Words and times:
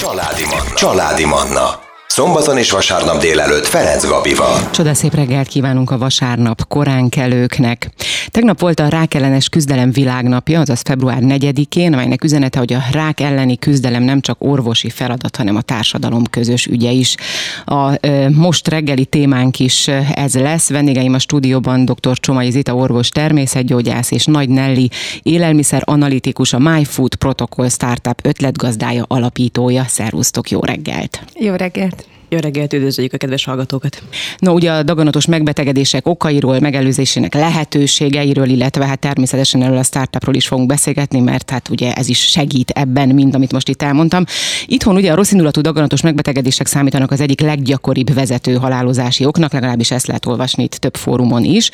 Családi 0.00 0.44
Manna. 0.44 0.74
Családi 0.74 1.24
Manna. 1.24 1.89
Szombaton 2.12 2.58
és 2.58 2.70
vasárnap 2.70 3.20
délelőtt 3.20 3.66
Ferenc 3.66 4.06
Gabival. 4.06 4.70
Csodaszép 4.70 5.14
reggelt 5.14 5.48
kívánunk 5.48 5.90
a 5.90 5.98
vasárnap 5.98 6.68
korán 6.68 7.08
kelőknek. 7.08 7.90
Tegnap 8.28 8.60
volt 8.60 8.80
a 8.80 8.88
rákellenes 8.88 9.48
küzdelem 9.48 9.92
világnapja, 9.92 10.60
azaz 10.60 10.80
február 10.80 11.18
4-én, 11.22 11.92
amelynek 11.92 12.24
üzenete, 12.24 12.58
hogy 12.58 12.72
a 12.72 12.82
rák 12.92 13.20
elleni 13.20 13.58
küzdelem 13.58 14.02
nem 14.02 14.20
csak 14.20 14.36
orvosi 14.38 14.90
feladat, 14.90 15.36
hanem 15.36 15.56
a 15.56 15.60
társadalom 15.60 16.24
közös 16.30 16.66
ügye 16.66 16.90
is. 16.90 17.14
A 17.64 18.06
e, 18.06 18.30
most 18.30 18.68
reggeli 18.68 19.04
témánk 19.04 19.58
is 19.58 19.88
ez 20.14 20.34
lesz. 20.34 20.68
Vendégeim 20.68 21.14
a 21.14 21.18
stúdióban 21.18 21.84
dr. 21.84 22.18
Csomai 22.18 22.50
Zita 22.50 22.74
orvos 22.74 23.08
természetgyógyász 23.08 24.10
és 24.10 24.24
Nagy 24.24 24.48
Nelly 24.48 24.88
élelmiszer 25.22 25.82
analitikus, 25.84 26.52
a 26.52 26.58
MyFood 26.58 27.14
Protocol 27.14 27.68
Startup 27.68 28.20
ötletgazdája, 28.22 29.04
alapítója. 29.08 29.84
Szervusztok, 29.88 30.50
jó 30.50 30.60
reggelt! 30.60 31.22
Jó 31.34 31.54
reggelt! 31.54 32.09
Jó 32.32 32.38
reggelt, 32.38 32.72
üdvözöljük 32.72 33.12
a 33.12 33.16
kedves 33.16 33.44
hallgatókat! 33.44 34.02
No, 34.38 34.52
ugye 34.52 34.72
a 34.72 34.82
daganatos 34.82 35.26
megbetegedések 35.26 36.06
okairól, 36.06 36.60
megelőzésének 36.60 37.34
lehetőségeiről, 37.34 38.48
illetve 38.48 38.86
hát 38.86 38.98
természetesen 38.98 39.62
erről 39.62 39.76
a 39.76 39.82
startupról 39.82 40.34
is 40.34 40.46
fogunk 40.46 40.68
beszélgetni, 40.68 41.20
mert 41.20 41.50
hát 41.50 41.68
ugye 41.68 41.92
ez 41.92 42.08
is 42.08 42.18
segít 42.18 42.70
ebben, 42.70 43.08
mind 43.08 43.34
amit 43.34 43.52
most 43.52 43.68
itt 43.68 43.82
elmondtam. 43.82 44.24
Itthon 44.66 44.96
ugye 44.96 45.12
a 45.12 45.14
rosszindulatú 45.14 45.60
daganatos 45.60 46.02
megbetegedések 46.02 46.66
számítanak 46.66 47.10
az 47.10 47.20
egyik 47.20 47.40
leggyakoribb 47.40 48.14
vezető 48.14 48.54
halálozási 48.54 49.24
oknak, 49.24 49.52
legalábbis 49.52 49.90
ezt 49.90 50.06
lehet 50.06 50.26
olvasni 50.26 50.62
itt 50.62 50.74
több 50.74 50.96
fórumon 50.96 51.44
is. 51.44 51.70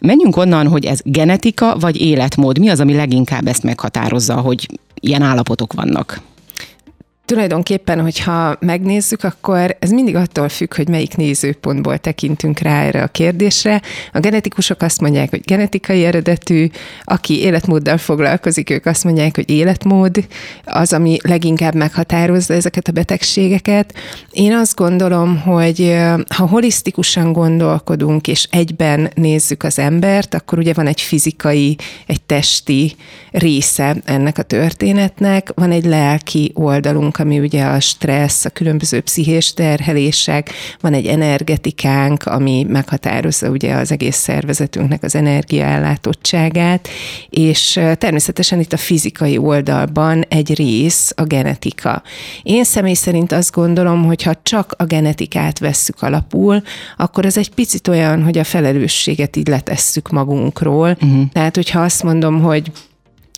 Menjünk 0.00 0.36
onnan, 0.36 0.68
hogy 0.68 0.84
ez 0.84 1.00
genetika 1.04 1.76
vagy 1.80 2.00
életmód. 2.00 2.58
Mi 2.58 2.68
az, 2.68 2.80
ami 2.80 2.94
leginkább 2.94 3.46
ezt 3.46 3.62
meghatározza, 3.62 4.34
hogy 4.34 4.66
ilyen 5.00 5.22
állapotok 5.22 5.72
vannak? 5.72 6.20
Tulajdonképpen, 7.28 8.00
hogyha 8.00 8.56
megnézzük, 8.60 9.24
akkor 9.24 9.76
ez 9.78 9.90
mindig 9.90 10.16
attól 10.16 10.48
függ, 10.48 10.74
hogy 10.74 10.88
melyik 10.88 11.16
nézőpontból 11.16 11.98
tekintünk 11.98 12.58
rá 12.58 12.82
erre 12.82 13.02
a 13.02 13.06
kérdésre. 13.06 13.82
A 14.12 14.18
genetikusok 14.18 14.82
azt 14.82 15.00
mondják, 15.00 15.30
hogy 15.30 15.40
genetikai 15.40 16.04
eredetű, 16.04 16.66
aki 17.04 17.40
életmóddal 17.40 17.98
foglalkozik, 17.98 18.70
ők 18.70 18.86
azt 18.86 19.04
mondják, 19.04 19.34
hogy 19.34 19.50
életmód 19.50 20.26
az, 20.64 20.92
ami 20.92 21.16
leginkább 21.22 21.74
meghatározza 21.74 22.54
ezeket 22.54 22.88
a 22.88 22.92
betegségeket. 22.92 23.94
Én 24.30 24.52
azt 24.52 24.76
gondolom, 24.76 25.40
hogy 25.40 25.96
ha 26.34 26.46
holisztikusan 26.46 27.32
gondolkodunk, 27.32 28.28
és 28.28 28.48
egyben 28.50 29.10
nézzük 29.14 29.62
az 29.62 29.78
embert, 29.78 30.34
akkor 30.34 30.58
ugye 30.58 30.72
van 30.72 30.86
egy 30.86 31.00
fizikai, 31.00 31.76
egy 32.06 32.20
testi 32.22 32.96
része 33.30 33.96
ennek 34.04 34.38
a 34.38 34.42
történetnek, 34.42 35.50
van 35.54 35.70
egy 35.70 35.84
lelki 35.84 36.52
oldalunk, 36.54 37.16
ami 37.18 37.38
ugye 37.38 37.64
a 37.64 37.80
stressz, 37.80 38.44
a 38.44 38.50
különböző 38.50 39.00
pszichés 39.00 39.54
terhelések, 39.54 40.50
van 40.80 40.92
egy 40.92 41.06
energetikánk, 41.06 42.24
ami 42.24 42.66
meghatározza 42.68 43.48
ugye 43.48 43.74
az 43.74 43.92
egész 43.92 44.16
szervezetünknek 44.16 45.02
az 45.02 45.14
energiaellátottságát, 45.14 46.88
és 47.30 47.80
természetesen 47.98 48.60
itt 48.60 48.72
a 48.72 48.76
fizikai 48.76 49.38
oldalban 49.38 50.24
egy 50.28 50.54
rész 50.54 51.12
a 51.16 51.22
genetika. 51.22 52.02
Én 52.42 52.64
személy 52.64 52.94
szerint 52.94 53.32
azt 53.32 53.52
gondolom, 53.52 54.04
hogy 54.04 54.22
ha 54.22 54.34
csak 54.42 54.74
a 54.78 54.84
genetikát 54.84 55.58
vesszük 55.58 56.02
alapul, 56.02 56.62
akkor 56.96 57.24
ez 57.24 57.36
egy 57.36 57.50
picit 57.50 57.88
olyan, 57.88 58.22
hogy 58.22 58.38
a 58.38 58.44
felelősséget 58.44 59.36
így 59.36 59.48
letesszük 59.48 60.10
magunkról. 60.10 60.96
Uh-huh. 61.00 61.22
Tehát, 61.32 61.54
hogyha 61.54 61.80
azt 61.80 62.02
mondom, 62.02 62.40
hogy 62.42 62.70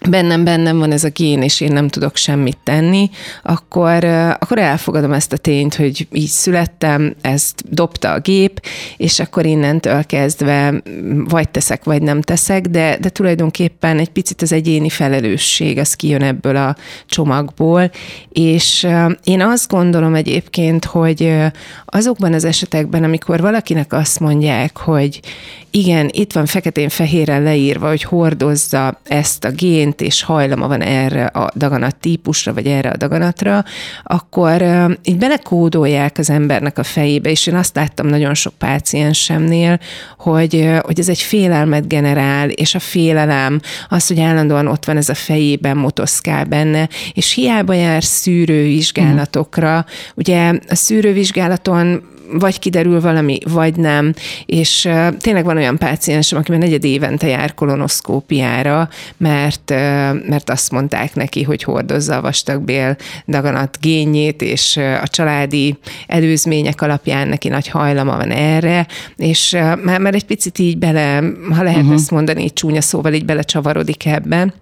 bennem 0.09 0.45
bennem 0.45 0.79
van 0.79 0.93
ez 0.93 1.05
a 1.05 1.09
gén, 1.09 1.43
és 1.43 1.61
én 1.61 1.73
nem 1.73 1.89
tudok 1.89 2.17
semmit 2.17 2.59
tenni, 2.65 3.11
akkor, 3.43 4.05
akkor 4.39 4.59
elfogadom 4.59 5.13
ezt 5.13 5.33
a 5.33 5.37
tényt, 5.37 5.75
hogy 5.75 6.07
így 6.13 6.29
születtem, 6.29 7.15
ezt 7.21 7.63
dobta 7.69 8.13
a 8.13 8.21
gép, 8.21 8.67
és 8.97 9.21
akkor 9.21 9.47
innentől 9.47 10.05
kezdve 10.05 10.83
vagy 11.25 11.49
teszek, 11.49 11.85
vagy 11.85 12.03
nem 12.03 12.21
teszek, 12.21 12.67
de, 12.67 12.97
de 13.01 13.09
tulajdonképpen 13.09 13.99
egy 13.99 14.11
picit 14.11 14.43
az 14.43 14.53
egyéni 14.53 14.89
felelősség, 14.89 15.79
az 15.79 15.95
kijön 15.95 16.23
ebből 16.23 16.57
a 16.57 16.77
csomagból, 17.07 17.91
és 18.33 18.87
én 19.25 19.41
azt 19.41 19.71
gondolom 19.71 20.15
egyébként, 20.15 20.85
hogy 20.85 21.35
azokban 21.85 22.33
az 22.33 22.45
esetekben, 22.45 23.05
amikor 23.05 23.41
valakinek 23.41 23.93
azt 23.93 24.21
mondják, 24.21 24.77
hogy 24.77 25.21
igen, 25.71 26.09
itt 26.13 26.33
van 26.33 26.47
feketén-fehéren 26.47 27.43
leírva, 27.43 27.89
hogy 27.89 28.03
hordozza 28.03 29.01
ezt 29.05 29.45
a 29.45 29.51
gént, 29.51 29.90
és 29.99 30.23
hajlama 30.23 30.69
van 30.69 30.83
erre 30.83 31.25
a 31.25 31.51
daganat 31.55 31.97
típusra, 31.97 32.55
vagy 32.55 32.67
erre 32.67 32.91
a 32.91 32.97
daganatra, 32.97 33.65
akkor 34.03 34.63
így 35.03 35.19
belekódolják 35.19 36.19
az 36.19 36.31
embernek 36.31 36.79
a 36.79 36.83
fejébe, 36.83 37.31
és 37.31 37.47
én 37.47 37.55
azt 37.55 37.75
láttam 37.75 38.07
nagyon 38.07 38.35
sok 38.35 38.53
páciensemnél, 38.59 39.79
hogy, 40.19 40.69
hogy 40.83 40.99
ez 40.99 41.09
egy 41.09 41.21
félelmet 41.21 41.89
generál, 41.89 42.49
és 42.49 42.75
a 42.75 42.79
félelem 42.79 43.61
az, 43.89 44.07
hogy 44.07 44.21
állandóan 44.21 44.67
ott 44.67 44.85
van 44.85 44.97
ez 44.97 45.09
a 45.09 45.15
fejében, 45.15 45.77
motoszkál 45.77 46.45
benne, 46.45 46.89
és 47.13 47.33
hiába 47.33 47.73
jár 47.73 48.05
szűrővizsgálatokra. 48.05 49.85
Ugye 50.15 50.53
a 50.69 50.75
szűrővizsgálaton 50.75 52.03
vagy 52.33 52.59
kiderül 52.59 53.01
valami, 53.01 53.39
vagy 53.49 53.77
nem, 53.77 54.15
és 54.47 54.89
tényleg 55.19 55.45
van 55.45 55.57
olyan 55.57 55.79
páciensem, 55.79 56.39
aki 56.39 56.51
már 56.51 56.61
negyed 56.61 56.85
évente 56.85 57.27
jár 57.27 57.55
kolonoszkópiára, 57.55 58.89
mert, 59.17 59.71
mert 60.29 60.51
azt 60.51 60.71
mondták 60.71 61.15
neki, 61.15 61.43
hogy 61.43 61.63
hordozza 61.63 62.17
a 62.17 62.21
vastagbél 62.21 62.97
daganat 63.29 63.79
génjét, 63.81 64.43
és 64.43 64.77
a 64.77 65.09
családi 65.09 65.79
előzmények 66.07 66.83
alapján 66.83 67.29
neki 67.29 67.49
nagy 67.49 67.69
hajlama 67.69 68.17
van 68.17 68.31
erre, 68.31 68.87
és 69.17 69.57
már, 69.85 70.01
már 70.01 70.15
egy 70.15 70.27
picit 70.27 70.59
így 70.59 70.79
bele, 70.79 71.23
ha 71.51 71.63
lehet 71.63 71.81
uh-huh. 71.81 71.95
ezt 71.95 72.11
mondani, 72.11 72.43
így 72.43 72.53
csúnya 72.53 72.81
szóval 72.81 73.13
így 73.13 73.25
belecsavarodik 73.25 74.07
ebben. 74.07 74.55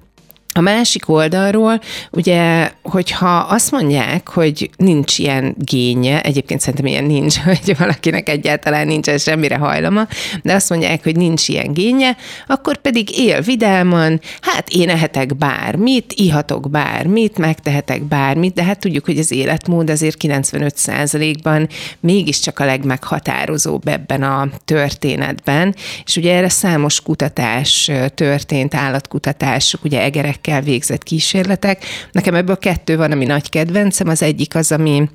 A 0.59 0.61
másik 0.61 1.09
oldalról, 1.09 1.81
ugye, 2.11 2.71
hogyha 2.83 3.37
azt 3.37 3.71
mondják, 3.71 4.29
hogy 4.29 4.71
nincs 4.77 5.19
ilyen 5.19 5.55
génye, 5.59 6.21
egyébként 6.21 6.61
szerintem 6.61 6.87
ilyen 6.87 7.05
nincs, 7.05 7.39
hogy 7.45 7.77
valakinek 7.79 8.29
egyáltalán 8.29 8.87
nincsen 8.87 9.19
semmire 9.19 9.57
hajlama, 9.57 10.07
de 10.43 10.55
azt 10.55 10.71
mondják, 10.71 11.03
hogy 11.03 11.17
nincs 11.17 11.49
ilyen 11.49 11.73
génye, 11.73 12.17
akkor 12.47 12.77
pedig 12.77 13.19
él 13.19 13.41
vidáman, 13.41 14.21
hát 14.41 14.69
én 14.69 14.89
ehetek 14.89 15.37
bármit, 15.37 16.13
ihatok 16.17 16.71
bármit, 16.71 17.39
megtehetek 17.39 18.03
bármit, 18.03 18.55
de 18.55 18.63
hát 18.63 18.81
tudjuk, 18.81 19.05
hogy 19.05 19.19
az 19.19 19.33
életmód 19.33 19.91
azért 19.91 20.17
95%-ban 20.21 21.69
mégiscsak 22.01 22.59
a 22.59 22.65
legmeghatározóbb 22.65 23.89
ebben 23.89 24.23
a 24.23 24.49
történetben, 24.65 25.75
és 26.05 26.17
ugye 26.17 26.35
erre 26.35 26.49
számos 26.49 27.01
kutatás 27.01 27.91
történt, 28.15 28.75
állatkutatások, 28.75 29.85
ugye 29.85 30.01
egerek 30.03 30.47
gyerekekkel 30.49 30.61
végzett 30.61 31.03
kísérletek. 31.03 31.85
Nekem 32.13 32.35
ebből 32.35 32.59
kettő 32.59 32.97
van, 32.97 33.13
ami 33.13 33.25
nagy 33.25 33.49
kedvencem. 33.49 34.09
Az 34.09 34.23
egyik 34.23 34.55
az, 34.55 34.73
ami 34.73 35.09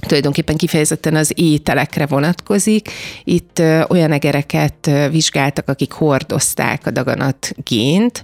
tulajdonképpen 0.00 0.56
kifejezetten 0.56 1.14
az 1.14 1.32
ételekre 1.34 2.06
vonatkozik. 2.06 2.90
Itt 3.24 3.62
olyan 3.88 4.12
egereket 4.12 4.90
vizsgáltak, 5.10 5.68
akik 5.68 5.92
hordozták 5.92 6.86
a 6.86 6.90
daganat 6.90 7.52
gént, 7.64 8.22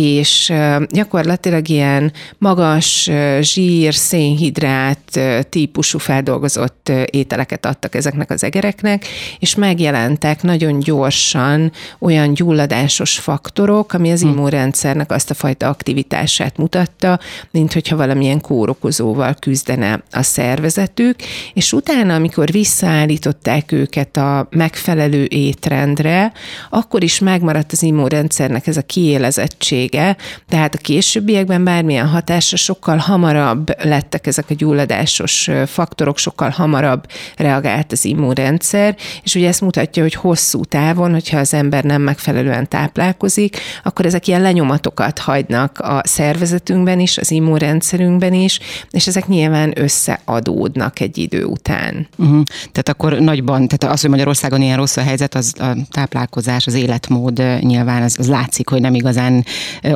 és 0.00 0.52
gyakorlatilag 0.88 1.68
ilyen 1.68 2.12
magas 2.38 3.10
zsír, 3.40 3.94
szénhidrát 3.94 5.20
típusú 5.48 5.98
feldolgozott 5.98 6.92
ételeket 7.10 7.66
adtak 7.66 7.94
ezeknek 7.94 8.30
az 8.30 8.44
egereknek, 8.44 9.06
és 9.38 9.54
megjelentek 9.54 10.42
nagyon 10.42 10.78
gyorsan 10.78 11.72
olyan 11.98 12.34
gyulladásos 12.34 13.18
faktorok, 13.18 13.92
ami 13.92 14.10
az 14.10 14.20
hm. 14.20 14.28
immunrendszernek 14.28 15.12
azt 15.12 15.30
a 15.30 15.34
fajta 15.34 15.68
aktivitását 15.68 16.56
mutatta, 16.56 17.20
mint 17.50 17.72
hogyha 17.72 17.96
valamilyen 17.96 18.40
kórokozóval 18.40 19.34
küzdene 19.40 20.02
a 20.10 20.22
szervezetük, 20.22 21.16
és 21.54 21.72
utána, 21.72 22.14
amikor 22.14 22.50
visszaállították 22.50 23.72
őket 23.72 24.16
a 24.16 24.48
megfelelő 24.50 25.24
étrendre, 25.24 26.32
akkor 26.70 27.02
is 27.02 27.18
megmaradt 27.18 27.72
az 27.72 27.82
immunrendszernek 27.82 28.66
ez 28.66 28.76
a 28.76 28.82
kiélezettség, 28.82 29.89
vége, 29.90 30.16
tehát 30.48 30.74
a 30.74 30.78
későbbiekben 30.78 31.64
bármilyen 31.64 32.08
hatásra 32.08 32.56
sokkal 32.56 32.96
hamarabb 32.96 33.84
lettek 33.84 34.26
ezek 34.26 34.44
a 34.48 34.54
gyulladásos 34.54 35.50
faktorok, 35.66 36.18
sokkal 36.18 36.50
hamarabb 36.50 37.06
reagált 37.36 37.92
az 37.92 38.04
immunrendszer, 38.04 38.96
és 39.22 39.34
ugye 39.34 39.48
ezt 39.48 39.60
mutatja, 39.60 40.02
hogy 40.02 40.14
hosszú 40.14 40.64
távon, 40.64 41.12
hogyha 41.12 41.38
az 41.38 41.54
ember 41.54 41.84
nem 41.84 42.02
megfelelően 42.02 42.68
táplálkozik, 42.68 43.56
akkor 43.84 44.06
ezek 44.06 44.26
ilyen 44.26 44.40
lenyomatokat 44.40 45.18
hagynak 45.18 45.78
a 45.78 46.00
szervezetünkben 46.04 47.00
is, 47.00 47.18
az 47.18 47.30
immunrendszerünkben 47.30 48.34
is, 48.34 48.58
és 48.90 49.06
ezek 49.06 49.26
nyilván 49.26 49.72
összeadódnak 49.76 51.00
egy 51.00 51.18
idő 51.18 51.44
után. 51.44 52.08
Uh-huh. 52.16 52.42
Tehát 52.72 52.88
akkor 52.88 53.18
nagyban, 53.18 53.68
tehát 53.68 53.94
az, 53.94 54.00
hogy 54.00 54.10
Magyarországon 54.10 54.62
ilyen 54.62 54.76
rossz 54.76 54.96
a 54.96 55.02
helyzet, 55.02 55.34
az 55.34 55.54
a 55.58 55.76
táplálkozás, 55.90 56.66
az 56.66 56.74
életmód 56.74 57.42
nyilván 57.60 58.02
az, 58.02 58.16
az 58.18 58.28
látszik, 58.28 58.68
hogy 58.68 58.80
nem 58.80 58.94
igazán 58.94 59.44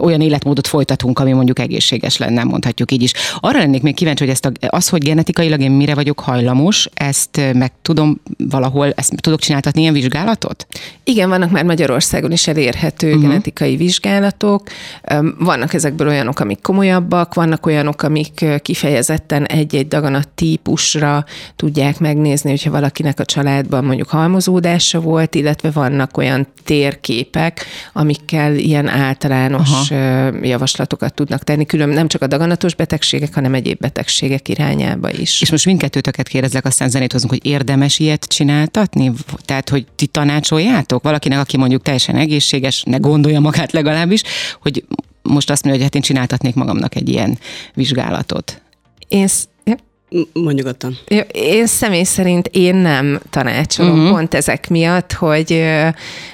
olyan 0.01 0.21
életmódot 0.21 0.67
folytatunk, 0.67 1.19
ami 1.19 1.33
mondjuk 1.33 1.59
egészséges 1.59 2.17
lenne, 2.17 2.45
mondhatjuk 2.45 2.93
így 2.93 3.03
is. 3.03 3.13
Arra 3.41 3.59
lennék 3.59 3.83
még 3.83 3.95
kíváncsi, 3.95 4.25
hogy 4.25 4.33
ezt 4.33 4.45
a, 4.47 4.51
az, 4.69 4.89
hogy 4.89 5.03
genetikailag 5.03 5.61
én 5.61 5.71
mire 5.71 5.95
vagyok 5.95 6.21
hajlamos, 6.21 6.89
ezt 6.95 7.41
meg 7.53 7.73
tudom 7.83 8.21
valahol, 8.51 8.93
ezt 8.97 9.13
tudok 9.21 9.41
csináltatni 9.41 9.81
ilyen 9.81 9.93
vizsgálatot? 9.93 10.67
Igen, 11.05 11.29
vannak 11.29 11.51
már 11.51 11.65
Magyarországon 11.65 12.33
is 12.33 12.49
elérhető 12.49 13.07
uh-huh. 13.07 13.23
genetikai 13.23 13.77
vizsgálatok. 13.77 14.69
Vannak 15.39 15.75
ezekből 15.75 16.09
olyanok, 16.09 16.41
amik 16.41 16.61
komolyabbak, 16.61 17.35
vannak 17.35 17.67
olyanok, 17.67 18.03
amik 18.03 18.45
kifejezetten 18.63 19.45
egy-egy 19.45 19.89
daganat 19.89 20.29
típusra 20.29 21.25
tudják 21.57 21.99
megnézni, 21.99 22.51
hogyha 22.51 22.71
valakinek 22.71 23.21
a 23.21 23.25
családban 23.25 23.85
mondjuk 23.85 24.09
halmozódása 24.09 25.01
volt, 25.01 25.35
illetve 25.35 25.71
vannak 25.71 26.17
olyan 26.17 26.47
térképek, 26.65 27.65
amikkel 27.93 28.57
ilyen 28.57 28.89
általános 28.89 29.64
Aha. 29.65 30.31
javaslatokat 30.43 31.15
tudnak 31.15 31.45
tenni, 31.45 31.67
külön 31.67 31.89
nem 31.89 32.09
csak 32.09 32.23
a 32.23 32.27
daganatos 32.27 32.75
betegségek, 32.75 33.35
hanem 33.35 33.55
egyéb 33.55 33.79
betegségek 33.79 34.49
irányába 34.49 35.11
is. 35.11 35.41
És 35.41 35.51
most 35.51 35.67
mindkettőtöket 35.67 36.29
kérdezlek, 36.29 36.65
aztán 36.65 36.91
zenét 36.91 37.13
hozunk, 37.13 37.33
hogy 37.33 37.47
érdemes 37.47 37.99
ilyet 37.99 38.25
csináltatni? 38.25 39.13
Tehát, 39.45 39.69
hogy 39.69 39.87
ti 39.97 40.07
tanácsoljátok 40.07 41.03
valakinek, 41.03 41.39
aki 41.39 41.57
mondjuk 41.57 41.83
teljesen 41.83 42.17
egészséges, 42.17 42.83
ne 42.83 42.97
gondolja 42.97 43.41
magát 43.41 43.73
legalábbis, 43.73 44.23
hogy 44.63 44.85
most 45.23 45.51
azt 45.51 45.65
mondja, 45.65 45.83
hogy 45.83 45.91
hát 45.93 46.03
én 46.03 46.09
csináltatnék 46.09 46.55
magamnak 46.55 46.95
egy 46.95 47.09
ilyen 47.09 47.39
vizsgálatot. 47.75 48.63
Én 49.09 49.27
Mondj 50.33 50.55
nyugodtan. 50.55 50.99
Én 51.33 51.67
személy 51.67 52.03
szerint 52.03 52.49
én 52.53 52.75
nem 52.75 53.21
tanácsolom 53.31 53.99
uh-huh. 53.99 54.11
pont 54.11 54.35
ezek 54.35 54.69
miatt, 54.69 55.13
hogy, 55.13 55.65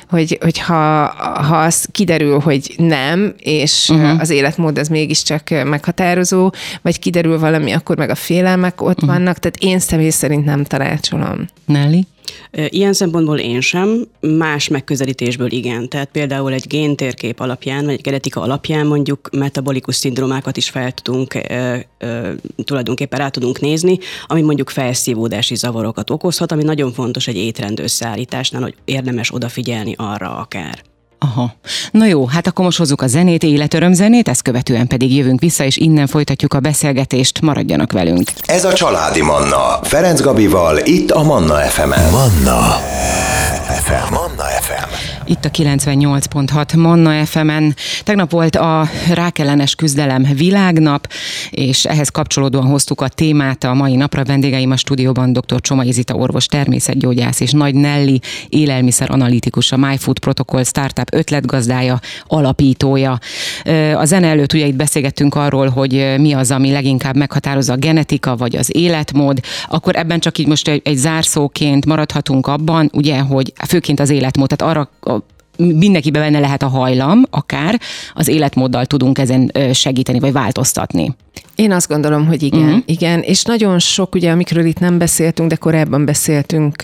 hogy, 0.08 0.38
hogy 0.40 0.58
ha, 0.58 1.06
ha 1.42 1.56
az 1.56 1.88
kiderül, 1.92 2.38
hogy 2.38 2.74
nem, 2.76 3.34
és 3.38 3.88
uh-huh. 3.88 4.20
az 4.20 4.30
életmód 4.30 4.78
az 4.78 4.88
mégiscsak 4.88 5.48
meghatározó, 5.64 6.52
vagy 6.82 6.98
kiderül 6.98 7.38
valami, 7.38 7.72
akkor 7.72 7.96
meg 7.96 8.10
a 8.10 8.14
félelmek 8.14 8.82
ott 8.82 9.02
uh-huh. 9.02 9.10
vannak, 9.10 9.38
tehát 9.38 9.56
én 9.60 9.78
személy 9.78 10.10
szerint 10.10 10.44
nem 10.44 10.64
tanácsolom. 10.64 11.46
Nelly? 11.66 12.04
Ilyen 12.52 12.92
szempontból 12.92 13.38
én 13.38 13.60
sem, 13.60 14.06
más 14.20 14.68
megközelítésből 14.68 15.50
igen. 15.52 15.88
Tehát 15.88 16.08
például 16.12 16.52
egy 16.52 16.66
géntérkép 16.66 17.40
alapján, 17.40 17.84
vagy 17.84 17.94
egy 17.94 18.00
genetika 18.00 18.40
alapján 18.40 18.86
mondjuk 18.86 19.28
metabolikus 19.32 19.96
szindrómákat 19.96 20.56
is 20.56 20.70
fel 20.70 20.92
tudunk, 20.92 21.34
e, 21.34 21.86
e, 21.98 22.34
tulajdonképpen 22.64 23.18
rá 23.18 23.28
tudunk 23.28 23.60
nézni, 23.60 23.98
ami 24.26 24.40
mondjuk 24.42 24.70
felszívódási 24.70 25.54
zavarokat 25.54 26.10
okozhat, 26.10 26.52
ami 26.52 26.62
nagyon 26.62 26.92
fontos 26.92 27.26
egy 27.26 27.36
étrend 27.36 27.78
összeállításnál, 27.78 28.62
hogy 28.62 28.74
érdemes 28.84 29.34
odafigyelni 29.34 29.94
arra 29.96 30.36
akár. 30.36 30.89
Aha. 31.22 31.54
Na 31.90 32.06
jó, 32.06 32.26
hát 32.26 32.46
akkor 32.46 32.64
most 32.64 32.78
hozzuk 32.78 33.02
a 33.02 33.06
zenét, 33.06 33.42
életöröm 33.42 33.92
zenét, 33.92 34.28
ezt 34.28 34.42
követően 34.42 34.86
pedig 34.86 35.16
jövünk 35.16 35.40
vissza, 35.40 35.64
és 35.64 35.76
innen 35.76 36.06
folytatjuk 36.06 36.54
a 36.54 36.60
beszélgetést, 36.60 37.40
maradjanak 37.40 37.92
velünk. 37.92 38.30
Ez 38.44 38.64
a 38.64 38.72
Családi 38.72 39.22
Manna, 39.22 39.78
Ferenc 39.82 40.20
Gabival, 40.20 40.78
itt 40.78 41.10
a 41.10 41.22
Manna 41.22 41.54
FM-en. 41.54 42.10
Manna 42.10 42.60
FM. 43.82 44.12
Manna 44.14 44.44
FM. 44.60 45.19
Itt 45.30 45.44
a 45.44 45.50
98.6 45.50 46.76
Manna 46.76 47.24
FM-en. 47.24 47.74
Tegnap 48.04 48.30
volt 48.30 48.56
a 48.56 48.88
rákellenes 49.14 49.74
küzdelem 49.74 50.26
világnap, 50.34 51.12
és 51.50 51.84
ehhez 51.84 52.08
kapcsolódóan 52.08 52.66
hoztuk 52.66 53.00
a 53.00 53.08
témát 53.08 53.64
a 53.64 53.74
mai 53.74 53.96
napra. 53.96 54.24
Vendégeim 54.24 54.70
a 54.70 54.76
stúdióban 54.76 55.32
dr. 55.32 55.60
Csomai 55.60 55.92
Zita 55.92 56.14
orvos, 56.14 56.46
természetgyógyász 56.46 57.40
és 57.40 57.50
Nagy 57.50 57.74
Nelly 57.74 58.18
élelmiszer 58.48 59.10
analitikus, 59.10 59.72
a 59.72 59.76
MyFood 59.76 60.18
Protocol 60.18 60.64
Startup 60.64 61.14
ötletgazdája, 61.14 62.00
alapítója. 62.26 63.18
A 63.94 64.04
zene 64.04 64.26
előtt 64.26 64.52
ugye 64.52 64.66
itt 64.66 64.76
beszélgettünk 64.76 65.34
arról, 65.34 65.68
hogy 65.68 66.14
mi 66.18 66.32
az, 66.32 66.50
ami 66.50 66.70
leginkább 66.70 67.16
meghatározza 67.16 67.72
a 67.72 67.76
genetika 67.76 68.36
vagy 68.36 68.56
az 68.56 68.76
életmód, 68.76 69.40
akkor 69.68 69.96
ebben 69.96 70.20
csak 70.20 70.38
így 70.38 70.46
most 70.46 70.68
egy, 70.68 70.80
egy 70.84 70.96
zárszóként 70.96 71.86
maradhatunk 71.86 72.46
abban, 72.46 72.90
ugye, 72.92 73.18
hogy 73.18 73.52
főként 73.68 74.00
az 74.00 74.10
életmód, 74.10 74.48
tehát 74.48 74.76
arra 74.76 75.19
mindenkiben 75.60 76.22
benne 76.22 76.38
lehet 76.38 76.62
a 76.62 76.68
hajlam, 76.68 77.22
akár 77.30 77.80
az 78.14 78.28
életmóddal 78.28 78.86
tudunk 78.86 79.18
ezen 79.18 79.52
segíteni, 79.72 80.18
vagy 80.18 80.32
változtatni. 80.32 81.14
Én 81.54 81.72
azt 81.72 81.88
gondolom, 81.88 82.26
hogy 82.26 82.42
igen, 82.42 82.62
uh-huh. 82.62 82.82
igen, 82.86 83.20
és 83.20 83.42
nagyon 83.42 83.78
sok, 83.78 84.14
ugye, 84.14 84.30
amikről 84.30 84.64
itt 84.64 84.78
nem 84.78 84.98
beszéltünk, 84.98 85.48
de 85.48 85.56
korábban 85.56 86.04
beszéltünk 86.04 86.82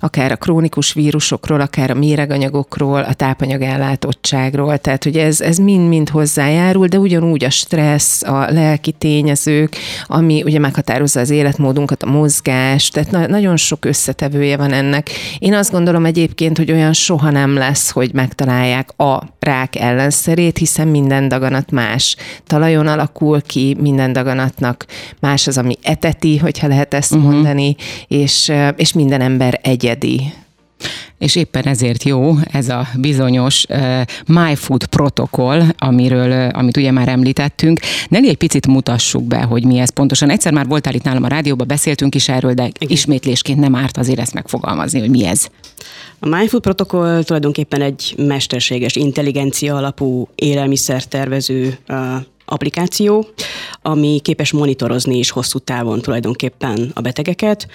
akár 0.00 0.32
a 0.32 0.36
krónikus 0.36 0.92
vírusokról, 0.92 1.60
akár 1.60 1.90
a 1.90 1.94
méreganyagokról, 1.94 3.00
a 3.00 3.12
tápanyagellátottságról, 3.12 4.78
tehát 4.78 5.04
hogy 5.04 5.16
ez, 5.16 5.40
ez 5.40 5.58
mind-mind 5.58 6.08
hozzájárul, 6.08 6.86
de 6.86 6.98
ugyanúgy 6.98 7.44
a 7.44 7.50
stressz, 7.50 8.22
a 8.22 8.46
lelki 8.50 8.92
tényezők, 8.92 9.76
ami 10.06 10.42
ugye 10.42 10.58
meghatározza 10.58 11.20
az 11.20 11.30
életmódunkat, 11.30 12.02
a 12.02 12.10
mozgás, 12.10 12.88
tehát 12.88 13.10
na- 13.10 13.26
nagyon 13.26 13.56
sok 13.56 13.84
összetevője 13.84 14.56
van 14.56 14.72
ennek. 14.72 15.10
Én 15.38 15.54
azt 15.54 15.70
gondolom 15.70 16.04
egyébként, 16.04 16.56
hogy 16.56 16.72
olyan 16.72 16.92
soha 16.92 17.30
nem 17.30 17.54
lesz, 17.54 17.90
hogy 17.90 18.10
megtalálják 18.12 18.90
a 18.96 19.22
rák 19.40 19.76
ellenszerét, 19.76 20.58
hiszen 20.58 20.88
minden 20.88 21.28
daganat 21.28 21.70
más. 21.70 22.16
Talajon 22.46 22.86
alakul 22.86 23.42
ki, 23.42 23.76
minden 23.80 24.12
daganatnak 24.12 24.86
más 25.20 25.46
az, 25.46 25.58
ami 25.58 25.74
eteti, 25.82 26.36
hogyha 26.38 26.66
lehet 26.66 26.94
ezt 26.94 27.14
uh-huh. 27.14 27.32
mondani, 27.32 27.76
és, 28.08 28.52
és 28.76 28.92
minden 28.92 29.20
ember 29.20 29.60
egyedi 29.62 30.32
és 31.18 31.36
éppen 31.36 31.64
ezért 31.64 32.04
jó 32.04 32.34
ez 32.52 32.68
a 32.68 32.86
bizonyos 32.94 33.64
uh, 33.68 34.00
MyFood 34.26 34.86
protokoll, 34.86 35.62
amiről, 35.78 36.46
uh, 36.48 36.58
amit 36.58 36.76
ugye 36.76 36.90
már 36.90 37.08
említettünk. 37.08 37.80
Nelly, 38.08 38.28
egy 38.28 38.36
picit 38.36 38.66
mutassuk 38.66 39.24
be, 39.24 39.42
hogy 39.42 39.64
mi 39.64 39.78
ez 39.78 39.90
pontosan. 39.90 40.30
Egyszer 40.30 40.52
már 40.52 40.66
voltál 40.66 40.94
itt 40.94 41.02
nálam 41.02 41.22
a 41.22 41.28
rádióban, 41.28 41.66
beszéltünk 41.66 42.14
is 42.14 42.28
erről, 42.28 42.52
de 42.52 42.62
Igen. 42.62 42.88
ismétlésként 42.88 43.58
nem 43.58 43.74
árt 43.74 43.96
azért 43.96 44.18
ezt 44.18 44.34
megfogalmazni, 44.34 45.00
hogy 45.00 45.10
mi 45.10 45.26
ez. 45.26 45.46
A 46.18 46.28
MyFood 46.28 46.62
protokoll 46.62 47.22
tulajdonképpen 47.22 47.82
egy 47.82 48.14
mesterséges 48.16 48.96
intelligencia 48.96 49.76
alapú 49.76 50.28
élelmiszertervező 50.34 51.78
uh, 51.88 51.96
applikáció, 52.50 53.26
ami 53.82 54.20
képes 54.22 54.52
monitorozni 54.52 55.18
is 55.18 55.30
hosszú 55.30 55.58
távon 55.58 56.00
tulajdonképpen 56.00 56.90
a 56.94 57.00
betegeket, 57.00 57.66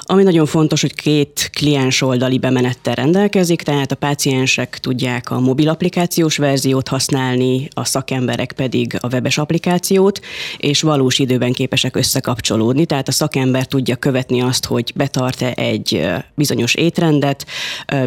ami 0.00 0.22
nagyon 0.22 0.46
fontos, 0.46 0.80
hogy 0.80 0.94
két 0.94 1.50
kliens 1.52 2.02
oldali 2.02 2.38
bemenettel 2.38 2.94
rendelkezik, 2.94 3.62
tehát 3.62 3.92
a 3.92 3.94
páciensek 3.94 4.78
tudják 4.78 5.30
a 5.30 5.40
mobil 5.40 5.68
applikációs 5.68 6.36
verziót 6.36 6.88
használni, 6.88 7.68
a 7.74 7.84
szakemberek 7.84 8.52
pedig 8.52 8.96
a 9.00 9.08
webes 9.12 9.38
applikációt, 9.38 10.20
és 10.56 10.82
valós 10.82 11.18
időben 11.18 11.52
képesek 11.52 11.96
összekapcsolódni, 11.96 12.86
tehát 12.86 13.08
a 13.08 13.12
szakember 13.12 13.66
tudja 13.66 13.96
követni 13.96 14.40
azt, 14.40 14.64
hogy 14.64 14.92
betart-e 14.94 15.52
egy 15.52 16.06
bizonyos 16.34 16.74
étrendet, 16.74 17.46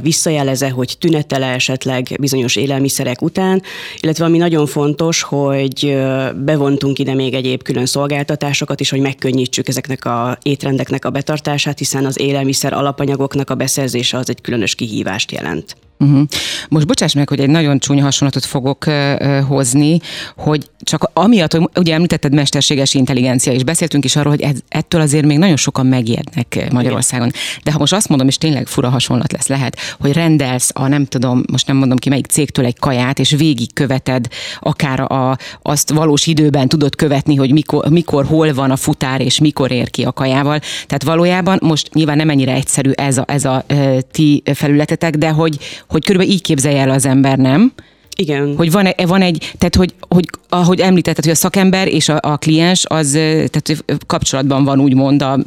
visszajeleze, 0.02 0.70
hogy 0.70 0.96
tünetele 1.00 1.48
esetleg 1.48 2.16
bizonyos 2.20 2.56
élelmiszerek 2.56 3.22
után, 3.22 3.62
illetve 4.00 4.26
ami 4.26 4.38
nagyon 4.38 4.66
fontos, 4.66 5.22
hogy 5.22 5.98
bevontunk 6.36 7.00
ide 7.00 7.14
még 7.14 7.34
egyéb 7.34 7.64
külön 7.64 7.86
szolgáltatásokat 7.86 8.80
is, 8.80 8.90
hogy 8.90 9.00
megkönnyítsük 9.00 9.68
ezeknek 9.68 10.06
a 10.06 10.38
étrendeknek 10.42 11.06
a 11.06 11.10
betartását, 11.10 11.78
hiszen 11.78 12.06
az 12.06 12.20
élelmiszer 12.20 12.74
alapanyagoknak 12.74 13.50
a 13.50 13.56
beszerzése 13.56 14.18
az 14.18 14.30
egy 14.30 14.42
különös 14.42 14.76
kihívást 14.76 15.32
jelent. 15.32 15.76
Uh-huh. 16.00 16.22
Most 16.70 16.88
bocsáss 16.88 17.14
meg, 17.14 17.30
hogy 17.30 17.40
egy 17.40 17.50
nagyon 17.50 17.80
csúnya 17.80 18.04
hasonlatot 18.04 18.46
fogok 18.46 18.86
uh, 18.88 19.40
hozni, 19.40 20.00
hogy 20.36 20.70
csak 20.88 21.10
amiatt, 21.14 21.54
hogy 21.54 21.70
ugye 21.76 21.94
említetted 21.94 22.34
mesterséges 22.34 22.94
intelligencia, 22.94 23.52
és 23.52 23.64
beszéltünk 23.64 24.06
is 24.06 24.16
arról, 24.16 24.32
hogy 24.32 24.42
ez, 24.42 24.58
ettől 24.70 25.02
azért 25.02 25.26
még 25.26 25.38
nagyon 25.38 25.56
sokan 25.56 25.86
megijednek 25.86 26.68
Magyarországon. 26.72 27.32
De 27.64 27.72
ha 27.72 27.80
most 27.80 27.94
azt 27.94 28.10
mondom, 28.10 28.28
és 28.28 28.38
tényleg 28.38 28.68
fura 28.68 28.90
hasonlat 28.90 29.32
lesz, 29.32 29.48
lehet, 29.48 29.78
hogy 30.00 30.14
rendelsz 30.14 30.72
a 30.74 30.88
nem 30.88 31.06
tudom, 31.06 31.44
most 31.52 31.68
nem 31.68 31.76
mondom 31.76 31.98
ki 31.98 32.10
melyik 32.10 32.26
cégtől 32.26 32.66
egy 32.66 32.80
kaját, 32.80 33.20
és 33.20 33.32
végig 33.32 33.74
követed 33.74 34.28
akár 34.60 35.00
a, 35.00 35.38
azt 35.62 35.90
valós 35.90 36.28
időben 36.28 36.68
tudod 36.68 36.96
követni, 36.96 37.36
hogy 37.36 37.52
mikor, 37.52 37.90
mikor, 37.90 38.26
hol 38.26 38.54
van 38.54 38.72
a 38.72 38.76
futár, 38.76 39.22
és 39.22 39.40
mikor 39.40 39.72
ér 39.72 39.90
ki 39.90 40.04
a 40.04 40.12
kajával. 40.12 40.60
Tehát 40.60 41.04
valójában 41.04 41.60
most 41.62 41.94
nyilván 41.94 42.18
nem 42.18 42.30
ennyire 42.30 42.54
egyszerű 42.54 42.92
ez 42.92 43.18
a, 43.18 43.26
ez 43.28 43.46
a 43.46 43.66
ti 44.12 44.44
felületetek, 44.54 45.16
de 45.16 45.30
hogy, 45.30 45.58
hogy 45.88 46.04
körülbelül 46.06 46.34
így 46.34 46.42
képzelje 46.42 46.82
el 46.82 46.90
az 46.90 47.06
ember, 47.06 47.38
nem? 47.38 47.74
Igen. 48.18 48.56
Hogy 48.56 48.72
van, 48.72 48.88
van 49.06 49.22
egy, 49.22 49.54
tehát 49.58 49.76
hogy, 49.76 49.94
hogy 50.10 50.26
ahogy 50.50 50.80
említetted, 50.80 51.24
hogy 51.24 51.34
a 51.34 51.36
szakember 51.36 51.88
és 51.88 52.10
a, 52.10 52.20
a 52.22 52.38
kliens 52.38 52.86
az 52.88 53.12
tehát 53.12 53.84
kapcsolatban 54.06 54.64
van 54.64 54.80
úgymond 54.80 55.22
a 55.22 55.40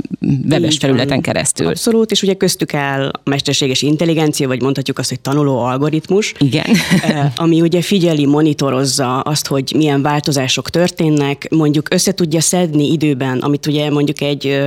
webes 0.48 0.74
Így 0.74 0.78
felületen 0.78 1.08
van. 1.08 1.20
keresztül. 1.20 1.66
Abszolút, 1.66 2.10
és 2.10 2.22
ugye 2.22 2.34
köztük 2.34 2.74
áll 2.74 3.08
a 3.08 3.20
mesterséges 3.24 3.82
intelligencia, 3.82 4.48
vagy 4.48 4.62
mondhatjuk 4.62 4.98
azt, 4.98 5.08
hogy 5.08 5.20
tanuló 5.20 5.58
algoritmus. 5.58 6.34
Igen. 6.38 6.64
ami 7.36 7.60
ugye 7.60 7.82
figyeli, 7.82 8.26
monitorozza 8.26 9.20
azt, 9.20 9.46
hogy 9.46 9.72
milyen 9.76 10.02
változások 10.02 10.70
történnek, 10.70 11.46
mondjuk 11.50 11.86
össze 11.90 12.12
tudja 12.12 12.40
szedni 12.40 12.92
időben, 12.92 13.38
amit 13.38 13.66
ugye 13.66 13.90
mondjuk 13.90 14.20
egy 14.20 14.58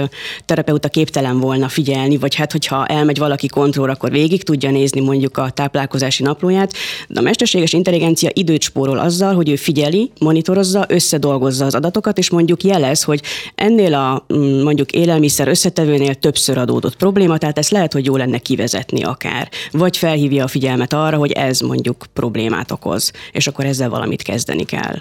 terapeuta 0.45 0.87
képtelen 0.87 1.39
volna 1.39 1.67
figyelni, 1.67 2.17
vagy 2.17 2.35
hát 2.35 2.51
hogyha 2.51 2.85
elmegy 2.85 3.17
valaki 3.17 3.47
kontroll, 3.47 3.89
akkor 3.89 4.11
végig 4.11 4.43
tudja 4.43 4.71
nézni 4.71 5.01
mondjuk 5.01 5.37
a 5.37 5.49
táplálkozási 5.49 6.23
naplóját, 6.23 6.73
de 7.07 7.19
a 7.19 7.23
mesterséges 7.23 7.73
intelligencia 7.73 7.91
intelligencia 7.93 8.29
időt 8.33 8.61
spórol 8.61 8.99
azzal, 8.99 9.35
hogy 9.35 9.49
ő 9.49 9.55
figyeli, 9.55 10.11
monitorozza, 10.19 10.85
összedolgozza 10.87 11.65
az 11.65 11.75
adatokat, 11.75 12.17
és 12.17 12.29
mondjuk 12.29 12.63
jelez, 12.63 13.03
hogy 13.03 13.21
ennél 13.55 13.93
a 13.93 14.25
mm, 14.33 14.61
mondjuk 14.61 14.91
élelmiszer 14.91 15.47
összetevőnél 15.47 16.15
többször 16.15 16.57
adódott 16.57 16.95
probléma, 16.95 17.37
tehát 17.37 17.57
ezt 17.57 17.69
lehet, 17.69 17.93
hogy 17.93 18.05
jó 18.05 18.15
lenne 18.15 18.37
kivezetni 18.37 19.03
akár. 19.03 19.49
Vagy 19.71 19.97
felhívja 19.97 20.43
a 20.43 20.47
figyelmet 20.47 20.93
arra, 20.93 21.17
hogy 21.17 21.31
ez 21.31 21.59
mondjuk 21.59 22.05
problémát 22.13 22.71
okoz, 22.71 23.11
és 23.31 23.47
akkor 23.47 23.65
ezzel 23.65 23.89
valamit 23.89 24.21
kezdeni 24.21 24.63
kell. 24.63 24.95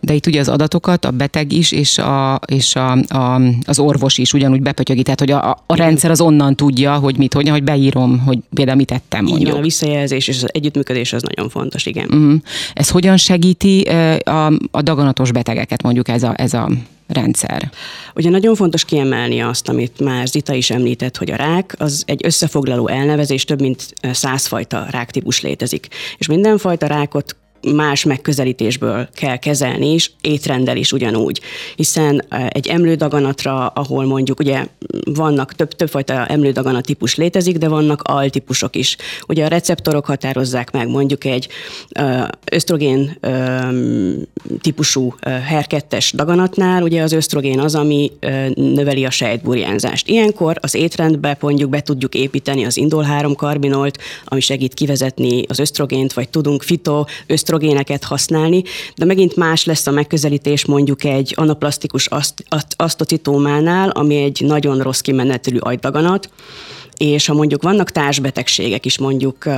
De 0.00 0.14
itt 0.14 0.26
ugye 0.26 0.40
az 0.40 0.48
adatokat 0.48 1.04
a 1.04 1.10
beteg 1.10 1.52
is, 1.52 1.72
és, 1.72 1.98
a, 1.98 2.40
és 2.46 2.76
a, 2.76 2.92
a, 2.92 3.40
az 3.64 3.78
orvos 3.78 4.18
is 4.18 4.32
ugyanúgy 4.32 4.62
bepötyögi, 4.62 5.02
tehát 5.02 5.18
hogy 5.18 5.30
a, 5.30 5.62
a 5.66 5.74
rendszer 5.74 6.10
az 6.10 6.20
onnan 6.20 6.56
tudja, 6.56 6.94
hogy 6.94 7.16
mit, 7.16 7.34
hogyan, 7.34 7.52
hogy 7.52 7.64
beírom, 7.64 8.18
hogy 8.18 8.38
például 8.54 8.76
mit 8.76 8.86
tettem 8.86 9.24
mondjuk. 9.24 9.48
Igen, 9.48 9.60
a 9.60 9.62
visszajelzés 9.62 10.28
és 10.28 10.42
az 10.42 10.48
együttműködés 10.52 11.12
az 11.12 11.22
nagyon 11.22 11.50
fontos, 11.50 11.86
igen. 11.86 12.04
Uh-huh. 12.04 12.40
Ez 12.74 12.90
hogyan 12.90 13.16
segíti 13.16 13.80
a, 14.24 14.46
a 14.70 14.82
daganatos 14.82 15.32
betegeket 15.32 15.82
mondjuk 15.82 16.08
ez 16.08 16.22
a, 16.22 16.34
ez 16.36 16.54
a 16.54 16.70
rendszer. 17.06 17.70
Ugye 18.14 18.30
nagyon 18.30 18.54
fontos 18.54 18.84
kiemelni 18.84 19.40
azt, 19.40 19.68
amit 19.68 20.00
már 20.00 20.26
Zita 20.26 20.54
is 20.54 20.70
említett, 20.70 21.16
hogy 21.16 21.30
a 21.30 21.36
rák 21.36 21.74
az 21.78 22.02
egy 22.06 22.20
összefoglaló 22.24 22.88
elnevezés, 22.88 23.44
több 23.44 23.60
mint 23.60 23.94
százfajta 24.12 24.86
ráktípus 24.90 25.40
létezik. 25.40 25.88
És 26.18 26.26
mindenfajta 26.26 26.86
rákot 26.86 27.36
más 27.74 28.04
megközelítésből 28.04 29.08
kell 29.14 29.36
kezelni, 29.36 29.92
és 29.92 30.10
étrendel 30.20 30.76
is 30.76 30.92
ugyanúgy. 30.92 31.40
Hiszen 31.76 32.24
egy 32.48 32.66
emlődaganatra, 32.66 33.66
ahol 33.66 34.04
mondjuk 34.04 34.40
ugye 34.40 34.66
vannak 35.04 35.54
több, 35.54 35.72
többfajta 35.72 36.26
emlődaganat 36.26 36.84
típus 36.84 37.14
létezik, 37.14 37.56
de 37.56 37.68
vannak 37.68 38.02
altípusok 38.02 38.76
is. 38.76 38.96
Ugye 39.28 39.44
a 39.44 39.48
receptorok 39.48 40.06
határozzák 40.06 40.70
meg 40.70 40.88
mondjuk 40.88 41.24
egy 41.24 41.48
ösztrogén 42.50 43.18
típusú 44.60 45.14
HER2-es 45.22 46.10
daganatnál, 46.14 46.82
ugye 46.82 47.02
az 47.02 47.12
ösztrogén 47.12 47.60
az, 47.60 47.74
ami 47.74 48.12
növeli 48.54 49.04
a 49.04 49.10
sejtburjánzást. 49.10 50.08
Ilyenkor 50.08 50.56
az 50.60 50.74
étrendbe 50.74 51.36
mondjuk 51.40 51.70
be 51.70 51.80
tudjuk 51.80 52.14
építeni 52.14 52.64
az 52.64 52.76
indol 52.76 53.02
3 53.02 53.34
karbinolt, 53.34 53.98
ami 54.24 54.40
segít 54.40 54.74
kivezetni 54.74 55.44
az 55.48 55.58
ösztrogént, 55.58 56.12
vagy 56.12 56.28
tudunk 56.28 56.62
fito 56.62 57.04
ösztrogéneket 57.52 58.04
használni, 58.04 58.62
de 58.96 59.04
megint 59.04 59.36
más 59.36 59.64
lesz 59.64 59.86
a 59.86 59.90
megközelítés 59.90 60.64
mondjuk 60.64 61.04
egy 61.04 61.32
anaplasztikus 61.36 62.08
asztocitómánál, 62.76 63.90
ami 63.90 64.16
egy 64.16 64.42
nagyon 64.46 64.80
rossz 64.80 65.00
kimenetelű 65.00 65.58
agydaganat, 65.58 66.30
és 66.96 67.26
ha 67.26 67.34
mondjuk 67.34 67.62
vannak 67.62 67.90
társbetegségek 67.90 68.86
is, 68.86 68.98
mondjuk 68.98 69.48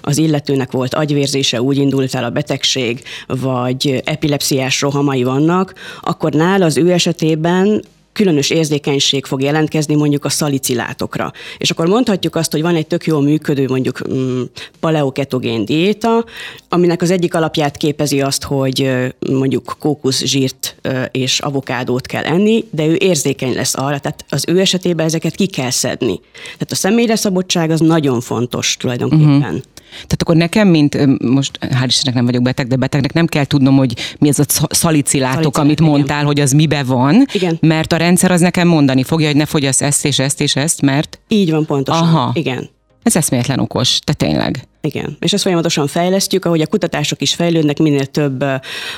az 0.00 0.18
illetőnek 0.18 0.72
volt 0.72 0.94
agyvérzése, 0.94 1.62
úgy 1.62 1.76
indult 1.76 2.14
el 2.14 2.24
a 2.24 2.30
betegség, 2.30 3.02
vagy 3.26 4.02
epilepsziás 4.04 4.80
rohamai 4.80 5.22
vannak, 5.22 5.74
akkor 6.00 6.32
nál 6.32 6.62
az 6.62 6.76
ő 6.76 6.92
esetében 6.92 7.84
különös 8.14 8.50
érzékenység 8.50 9.24
fog 9.24 9.42
jelentkezni 9.42 9.94
mondjuk 9.94 10.24
a 10.24 10.28
szalicilátokra. 10.28 11.32
És 11.58 11.70
akkor 11.70 11.86
mondhatjuk 11.86 12.36
azt, 12.36 12.52
hogy 12.52 12.62
van 12.62 12.74
egy 12.74 12.86
tök 12.86 13.06
jól 13.06 13.22
működő 13.22 13.66
mondjuk 13.66 14.08
mm, 14.08 14.42
paleoketogén 14.80 15.64
diéta, 15.64 16.24
aminek 16.68 17.02
az 17.02 17.10
egyik 17.10 17.34
alapját 17.34 17.76
képezi 17.76 18.20
azt, 18.20 18.42
hogy 18.44 18.90
mondjuk 19.30 19.76
kókuszsírt 19.78 20.76
és 21.10 21.38
avokádót 21.38 22.06
kell 22.06 22.24
enni, 22.24 22.64
de 22.70 22.86
ő 22.86 22.96
érzékeny 22.98 23.54
lesz 23.54 23.74
arra, 23.74 23.98
tehát 23.98 24.24
az 24.28 24.44
ő 24.48 24.60
esetében 24.60 25.06
ezeket 25.06 25.34
ki 25.34 25.46
kell 25.46 25.70
szedni. 25.70 26.20
Tehát 26.42 26.70
a 26.70 26.74
személyre 26.74 27.16
szabadság 27.16 27.70
az 27.70 27.80
nagyon 27.80 28.20
fontos 28.20 28.76
tulajdonképpen. 28.76 29.42
Uh-huh. 29.42 29.60
Tehát 29.94 30.22
akkor 30.22 30.36
nekem, 30.36 30.68
mint 30.68 31.20
most 31.22 31.58
hál' 31.60 31.86
Istennek 31.86 32.14
nem 32.14 32.24
vagyok 32.24 32.42
beteg, 32.42 32.66
de 32.66 32.76
betegnek 32.76 33.12
nem 33.12 33.26
kell 33.26 33.44
tudnom, 33.44 33.76
hogy 33.76 33.94
mi 34.18 34.28
ez 34.28 34.38
a 34.38 34.44
szalicilátok, 34.68 35.56
amit 35.56 35.80
igen. 35.80 35.90
mondtál, 35.90 36.24
hogy 36.24 36.40
az 36.40 36.52
mibe 36.52 36.82
van, 36.82 37.26
igen. 37.32 37.58
mert 37.60 37.92
a 37.92 37.96
rendszer 37.96 38.30
az 38.30 38.40
nekem 38.40 38.68
mondani 38.68 39.02
fogja, 39.02 39.26
hogy 39.26 39.36
ne 39.36 39.46
fogyasz 39.46 39.82
ezt 39.82 40.04
és 40.04 40.18
ezt 40.18 40.40
és 40.40 40.56
ezt, 40.56 40.80
mert... 40.80 41.20
Így 41.28 41.50
van 41.50 41.66
pontosan. 41.66 42.02
Aha. 42.02 42.30
Igen. 42.34 42.68
Ez 43.02 43.16
eszméletlen 43.16 43.58
okos, 43.58 43.98
te 43.98 44.12
tényleg. 44.12 44.66
Igen, 44.80 45.16
és 45.20 45.32
ezt 45.32 45.42
folyamatosan 45.42 45.86
fejlesztjük, 45.86 46.44
ahogy 46.44 46.60
a 46.60 46.66
kutatások 46.66 47.22
is 47.22 47.34
fejlődnek, 47.34 47.78
minél 47.78 48.06
több 48.06 48.44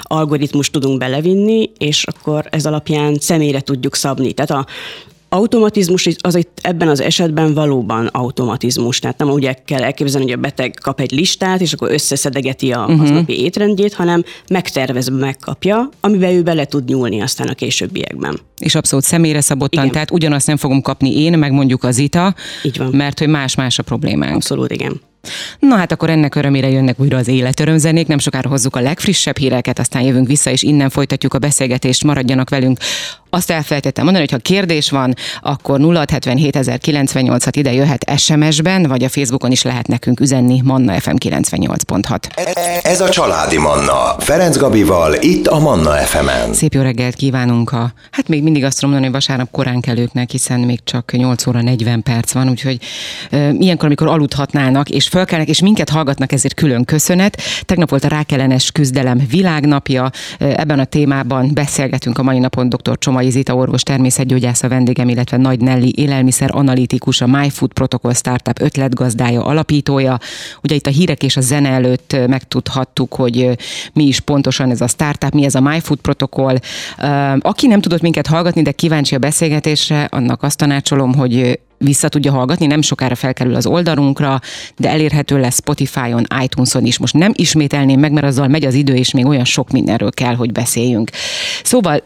algoritmus 0.03 0.71
tudunk 0.71 0.99
belevinni, 0.99 1.71
és 1.79 2.05
akkor 2.05 2.47
ez 2.50 2.67
alapján 2.67 3.17
személyre 3.21 3.61
tudjuk 3.61 3.95
szabni. 3.95 4.33
Tehát 4.33 4.50
a 4.50 4.67
automatizmus 5.37 6.09
az 6.21 6.35
itt 6.35 6.59
ebben 6.62 6.88
az 6.88 7.00
esetben 7.00 7.55
valóban 7.55 8.07
automatizmus. 8.07 8.99
Tehát 8.99 9.19
nem 9.19 9.31
úgy 9.31 9.64
kell 9.64 9.83
elképzelni, 9.83 10.26
hogy 10.26 10.37
a 10.38 10.40
beteg 10.40 10.78
kap 10.83 11.00
egy 11.00 11.11
listát, 11.11 11.61
és 11.61 11.73
akkor 11.73 11.90
összeszedegeti 11.90 12.73
a 12.73 12.81
uh-huh. 12.81 13.00
aznapi 13.00 13.40
étrendjét, 13.43 13.95
hanem 13.95 14.25
megtervezve 14.49 15.16
megkapja, 15.16 15.88
amiben 16.00 16.31
ő 16.31 16.43
bele 16.43 16.64
tud 16.64 16.88
nyúlni 16.88 17.21
aztán 17.21 17.49
a 17.49 17.55
későbbiekben. 17.55 18.40
És 18.59 18.75
abszolút 18.75 19.05
személyre 19.05 19.40
szabottan, 19.40 19.83
igen. 19.83 19.93
tehát 19.93 20.11
ugyanazt 20.11 20.47
nem 20.47 20.57
fogom 20.57 20.83
kapni 20.83 21.23
én, 21.23 21.38
meg 21.38 21.52
mondjuk 21.52 21.85
az 21.85 21.99
ITA, 21.99 22.35
Így 22.62 22.78
van. 22.78 22.90
mert 22.93 23.19
hogy 23.19 23.28
más-más 23.28 23.78
a 23.78 23.83
problémánk. 23.83 24.35
Abszolút, 24.35 24.73
igen. 24.73 25.00
Na 25.59 25.76
hát 25.76 25.93
akkor 25.93 26.11
ennek 26.11 26.35
örömére 26.35 26.69
jönnek 26.71 27.00
újra 27.00 27.16
az 27.16 27.28
életörömzenék, 27.28 28.07
nem 28.07 28.19
sokára 28.19 28.49
hozzuk 28.49 28.76
a 28.76 28.81
legfrissebb 28.81 29.37
híreket, 29.37 29.78
aztán 29.78 30.02
jövünk 30.02 30.26
vissza, 30.26 30.50
és 30.50 30.62
innen 30.62 30.90
folytatjuk 30.90 31.35
a 31.35 31.38
beszélgetést, 31.38 32.05
maradjanak 32.05 32.50
velünk. 32.50 32.78
Azt 33.37 33.50
elfelejtettem 33.50 34.05
mondani, 34.05 34.26
hogy 34.28 34.35
ha 34.35 34.52
kérdés 34.52 34.90
van, 34.90 35.14
akkor 35.40 35.81
0677 35.81 37.57
ide 37.57 37.73
jöhet 37.73 38.12
SMS-ben, 38.16 38.83
vagy 38.83 39.05
a 39.05 39.09
Facebookon 39.09 39.50
is 39.50 39.62
lehet 39.62 39.87
nekünk 39.87 40.21
üzenni, 40.21 40.61
Manna 40.64 41.00
FM 41.00 41.14
98.6. 41.19 42.85
Ez 42.85 43.00
a 43.00 43.09
Családi 43.09 43.59
Manna, 43.59 44.16
Ferenc 44.19 44.57
Gabival, 44.57 45.14
itt 45.14 45.47
a 45.47 45.59
Manna 45.59 45.90
FM-en. 45.90 46.52
Szép 46.52 46.73
jó 46.73 46.83
reggelt 46.83 47.14
kívánunk 47.14 47.73
a, 47.73 47.93
hát 48.11 48.28
még 48.28 48.43
mindig 48.43 48.64
azt 48.64 48.83
mondani, 48.83 49.05
hogy 49.05 49.12
vasárnap 49.12 49.50
korán 49.50 49.81
kelőknek, 49.81 50.31
hiszen 50.31 50.61
még 50.61 50.81
csak 50.85 51.12
8 51.12 51.47
óra 51.47 51.62
40 51.62 52.02
perc 52.02 52.33
van, 52.33 52.49
úgyhogy 52.49 52.78
e, 53.31 53.50
ilyenkor, 53.50 53.87
amikor 53.87 54.07
aludhatnának, 54.07 54.90
és 54.90 55.09
fölkelnek, 55.09 55.49
és 55.49 55.61
minket 55.61 55.88
hallgatnak, 55.88 56.33
ezért 56.33 56.55
külön 56.55 56.85
köszönet. 56.85 57.43
Tegnap 57.62 57.90
volt 57.90 58.05
a 58.05 58.09
rákellenes 58.09 58.71
küzdelem 58.71 59.21
világnapja, 59.31 60.11
ebben 60.38 60.78
a 60.78 60.85
témában 60.85 61.50
beszélgetünk 61.55 62.19
a 62.19 62.23
mai 62.23 62.38
napon 62.38 62.69
dr. 62.69 62.99
Csomai 62.99 63.25
Szalai 63.26 63.42
Zita 63.45 63.54
orvos 63.54 63.83
természetgyógyász 63.83 64.62
a 64.62 64.68
vendégem, 64.68 65.09
illetve 65.09 65.37
Nagy 65.37 65.61
Nelly 65.61 65.92
élelmiszer 65.97 66.50
analitikus, 66.52 67.21
a 67.21 67.26
MyFood 67.26 67.73
Protocol 67.73 68.14
Startup 68.14 68.61
ötletgazdája, 68.61 69.45
alapítója. 69.45 70.18
Ugye 70.62 70.75
itt 70.75 70.87
a 70.87 70.90
hírek 70.90 71.23
és 71.23 71.37
a 71.37 71.40
zene 71.40 71.68
előtt 71.68 72.16
megtudhattuk, 72.26 73.14
hogy 73.14 73.56
mi 73.92 74.04
is 74.04 74.21
pontosan 74.21 74.71
ez 74.71 74.80
a 74.80 74.87
startup, 74.87 75.33
mi 75.33 75.45
ez 75.45 75.54
a 75.54 75.61
MyFood 75.61 75.99
Protocol. 75.99 76.59
Aki 77.38 77.66
nem 77.66 77.80
tudott 77.80 78.00
minket 78.00 78.26
hallgatni, 78.26 78.62
de 78.62 78.73
kíváncsi 78.73 79.14
a 79.14 79.18
beszélgetésre, 79.18 80.04
annak 80.11 80.42
azt 80.42 80.59
tanácsolom, 80.59 81.14
hogy 81.14 81.59
vissza 81.78 82.09
tudja 82.09 82.33
hallgatni, 82.33 82.66
nem 82.66 82.83
sokára 82.83 83.14
felkerül 83.14 83.54
az 83.54 83.66
oldalunkra, 83.66 84.40
de 84.76 84.90
elérhető 84.90 85.38
lesz 85.38 85.56
Spotify-on, 85.56 86.26
iTunes-on 86.42 86.85
is. 86.85 86.99
Most 86.99 87.14
nem 87.14 87.33
ismételném 87.35 88.00
meg, 88.00 88.12
mert 88.12 88.26
azzal 88.26 88.49
megy 88.49 88.64
az 88.64 88.75
idő, 88.75 88.95
és 88.95 89.12
még 89.12 89.26
olyan 89.26 89.45
sok 89.45 89.71
mindenről 89.71 90.11
kell, 90.11 90.35
hogy 90.35 90.52
beszéljünk. 90.52 91.11
Szóval 91.62 92.02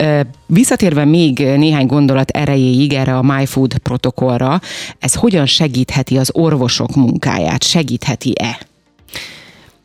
visszatérve 0.46 1.04
még 1.04 1.38
néhány 1.38 1.86
gondolat 1.86 2.30
erejéig 2.30 2.92
erre 2.92 3.16
a 3.16 3.22
MyFood 3.22 3.78
protokollra, 3.78 4.60
ez 4.98 5.14
hogyan 5.14 5.46
segítheti 5.46 6.16
az 6.16 6.30
orvosok 6.32 6.94
munkáját? 6.94 7.62
Segítheti-e? 7.62 8.58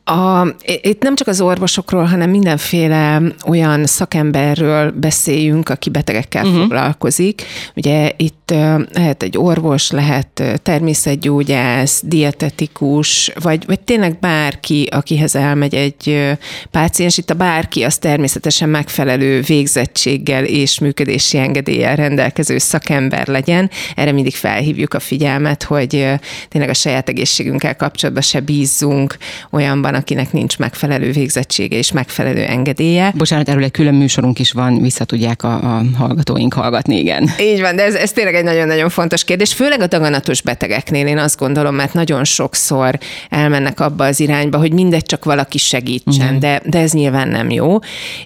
A, 0.07 0.47
itt 0.81 1.01
nem 1.01 1.15
csak 1.15 1.27
az 1.27 1.41
orvosokról, 1.41 2.03
hanem 2.03 2.29
mindenféle 2.29 3.21
olyan 3.47 3.85
szakemberről 3.85 4.91
beszéljünk, 4.91 5.69
aki 5.69 5.89
betegekkel 5.89 6.45
uh-huh. 6.45 6.59
foglalkozik. 6.59 7.43
Ugye 7.75 8.11
itt 8.17 8.53
lehet 8.93 9.23
egy 9.23 9.37
orvos, 9.37 9.91
lehet 9.91 10.59
természetgyógyász, 10.63 12.01
dietetikus, 12.05 13.31
vagy, 13.39 13.65
vagy 13.65 13.79
tényleg 13.79 14.19
bárki, 14.19 14.87
akihez 14.91 15.35
elmegy 15.35 15.75
egy 15.75 16.35
páciens. 16.71 17.17
Itt 17.17 17.29
a 17.29 17.33
bárki 17.33 17.83
az 17.83 17.97
természetesen 17.97 18.69
megfelelő 18.69 19.41
végzettséggel 19.41 20.43
és 20.43 20.79
működési 20.79 21.37
engedéllyel 21.37 21.95
rendelkező 21.95 22.57
szakember 22.57 23.27
legyen. 23.27 23.69
Erre 23.95 24.11
mindig 24.11 24.35
felhívjuk 24.35 24.93
a 24.93 24.99
figyelmet, 24.99 25.63
hogy 25.63 26.07
tényleg 26.49 26.69
a 26.69 26.73
saját 26.73 27.09
egészségünkkel 27.09 27.75
kapcsolatban 27.75 28.23
se 28.23 28.39
bízzunk 28.39 29.17
olyanban, 29.51 29.93
akinek 29.95 30.31
nincs 30.31 30.57
megfelelő 30.57 31.11
végzettsége 31.11 31.77
és 31.77 31.91
megfelelő 31.91 32.43
engedélye. 32.43 33.13
Bocsánat, 33.17 33.49
erről 33.49 33.63
egy 33.63 33.71
külön 33.71 33.93
műsorunk 33.93 34.39
is 34.39 34.51
van, 34.51 34.81
vissza 34.81 35.05
tudják 35.05 35.43
a, 35.43 35.77
a 35.77 35.81
hallgatóink 35.97 36.53
hallgatni, 36.53 36.99
igen. 36.99 37.29
Így 37.39 37.61
van, 37.61 37.75
de 37.75 37.83
ez, 37.83 37.93
ez 37.93 38.11
tényleg 38.11 38.35
egy 38.35 38.43
nagyon-nagyon 38.43 38.89
fontos 38.89 39.23
kérdés, 39.23 39.53
főleg 39.53 39.81
a 39.81 39.87
daganatos 39.87 40.41
betegeknél 40.41 41.07
én 41.07 41.17
azt 41.17 41.39
gondolom, 41.39 41.75
mert 41.75 41.93
nagyon 41.93 42.23
sokszor 42.23 42.97
elmennek 43.29 43.79
abba 43.79 44.05
az 44.05 44.19
irányba, 44.19 44.57
hogy 44.57 44.73
mindegy, 44.73 45.05
csak 45.05 45.25
valaki 45.25 45.57
segítsen, 45.57 46.25
uh-huh. 46.25 46.39
de, 46.39 46.61
de 46.65 46.79
ez 46.79 46.91
nyilván 46.91 47.27
nem 47.27 47.49
jó. 47.49 47.77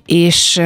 És 0.06 0.62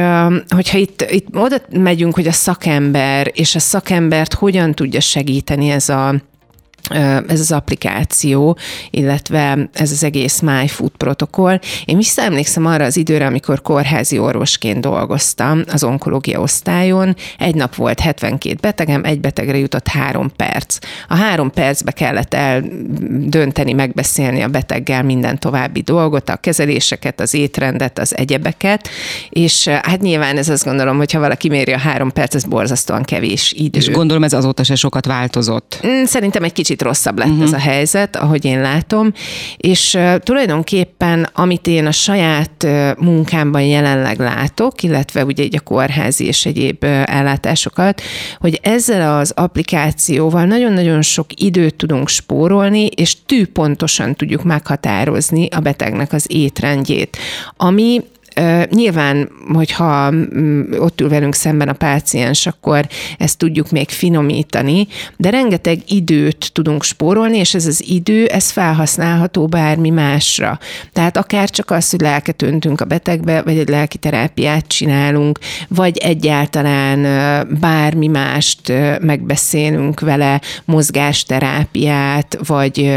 hogyha 0.48 0.78
itt, 0.78 1.06
itt 1.10 1.26
oda 1.32 1.56
megyünk, 1.70 2.14
hogy 2.14 2.26
a 2.26 2.32
szakember, 2.32 3.30
és 3.32 3.54
a 3.54 3.58
szakembert 3.58 4.34
hogyan 4.34 4.74
tudja 4.74 5.00
segíteni 5.00 5.70
ez 5.70 5.88
a 5.88 6.14
ez 7.26 7.40
az 7.40 7.52
applikáció, 7.52 8.58
illetve 8.90 9.68
ez 9.72 9.90
az 9.90 10.04
egész 10.04 10.40
MyFood 10.40 10.90
protokoll. 10.90 11.58
Én 11.84 11.96
visszaemlékszem 11.96 12.66
arra 12.66 12.84
az 12.84 12.96
időre, 12.96 13.26
amikor 13.26 13.62
kórházi 13.62 14.18
orvosként 14.18 14.80
dolgoztam 14.80 15.62
az 15.72 15.84
onkológia 15.84 16.40
osztályon. 16.40 17.16
Egy 17.38 17.54
nap 17.54 17.74
volt 17.74 18.00
72 18.00 18.56
betegem, 18.60 19.04
egy 19.04 19.20
betegre 19.20 19.58
jutott 19.58 19.88
három 19.88 20.32
perc. 20.36 20.78
A 21.08 21.14
három 21.14 21.50
percbe 21.50 21.92
kellett 21.92 22.34
eldönteni, 22.34 23.72
megbeszélni 23.72 24.42
a 24.42 24.48
beteggel 24.48 25.02
minden 25.02 25.38
további 25.38 25.80
dolgot, 25.80 26.28
a 26.28 26.36
kezeléseket, 26.36 27.20
az 27.20 27.34
étrendet, 27.34 27.98
az 27.98 28.16
egyebeket, 28.16 28.88
és 29.30 29.68
hát 29.68 30.00
nyilván 30.00 30.36
ez 30.36 30.48
azt 30.48 30.64
gondolom, 30.64 30.96
hogy 30.96 31.12
ha 31.12 31.18
valaki 31.18 31.48
méri 31.48 31.72
a 31.72 31.78
három 31.78 32.12
perc, 32.12 32.34
ez 32.34 32.44
borzasztóan 32.44 33.02
kevés 33.02 33.52
idő. 33.56 33.78
És 33.78 33.90
gondolom 33.90 34.24
ez 34.24 34.32
azóta 34.32 34.64
se 34.64 34.74
sokat 34.74 35.06
változott. 35.06 35.80
Mm, 35.86 36.04
szerintem 36.04 36.42
egy 36.42 36.52
kicsit 36.52 36.73
rosszabb 36.82 37.18
lett 37.18 37.28
uh-huh. 37.28 37.42
ez 37.42 37.52
a 37.52 37.58
helyzet, 37.58 38.16
ahogy 38.16 38.44
én 38.44 38.60
látom, 38.60 39.12
és 39.56 39.98
tulajdonképpen, 40.18 41.28
amit 41.32 41.66
én 41.66 41.86
a 41.86 41.92
saját 41.92 42.66
munkámban 42.98 43.62
jelenleg 43.62 44.18
látok, 44.18 44.82
illetve 44.82 45.24
ugye 45.24 45.42
egy 45.42 45.56
a 45.56 45.60
kórházi 45.60 46.26
és 46.26 46.46
egyéb 46.46 46.84
ellátásokat, 47.04 48.02
hogy 48.38 48.60
ezzel 48.62 49.18
az 49.18 49.32
applikációval 49.36 50.44
nagyon-nagyon 50.44 51.02
sok 51.02 51.26
időt 51.34 51.74
tudunk 51.74 52.08
spórolni, 52.08 52.86
és 52.86 53.16
tűpontosan 53.26 54.14
tudjuk 54.14 54.42
meghatározni 54.42 55.48
a 55.50 55.60
betegnek 55.60 56.12
az 56.12 56.26
étrendjét, 56.28 57.16
ami 57.56 58.00
Nyilván, 58.70 59.30
hogyha 59.52 60.10
mm, 60.10 60.62
ott 60.78 61.00
ül 61.00 61.08
velünk 61.08 61.34
szemben 61.34 61.68
a 61.68 61.72
páciens, 61.72 62.46
akkor 62.46 62.86
ezt 63.18 63.38
tudjuk 63.38 63.70
még 63.70 63.88
finomítani, 63.88 64.86
de 65.16 65.30
rengeteg 65.30 65.78
időt 65.86 66.50
tudunk 66.52 66.82
spórolni, 66.82 67.38
és 67.38 67.54
ez 67.54 67.66
az 67.66 67.84
idő, 67.88 68.26
ez 68.26 68.50
felhasználható 68.50 69.46
bármi 69.46 69.90
másra. 69.90 70.58
Tehát 70.92 71.16
akár 71.16 71.50
csak 71.50 71.70
az, 71.70 71.90
hogy 71.90 72.00
lelket 72.00 72.42
öntünk 72.42 72.80
a 72.80 72.84
betegbe, 72.84 73.42
vagy 73.42 73.58
egy 73.58 73.68
lelki 73.68 73.98
terápiát 73.98 74.66
csinálunk, 74.66 75.38
vagy 75.68 75.98
egyáltalán 75.98 77.02
bármi 77.60 78.06
mást 78.06 78.72
megbeszélünk 79.00 80.00
vele, 80.00 80.40
mozgásterápiát, 80.64 82.38
vagy 82.46 82.92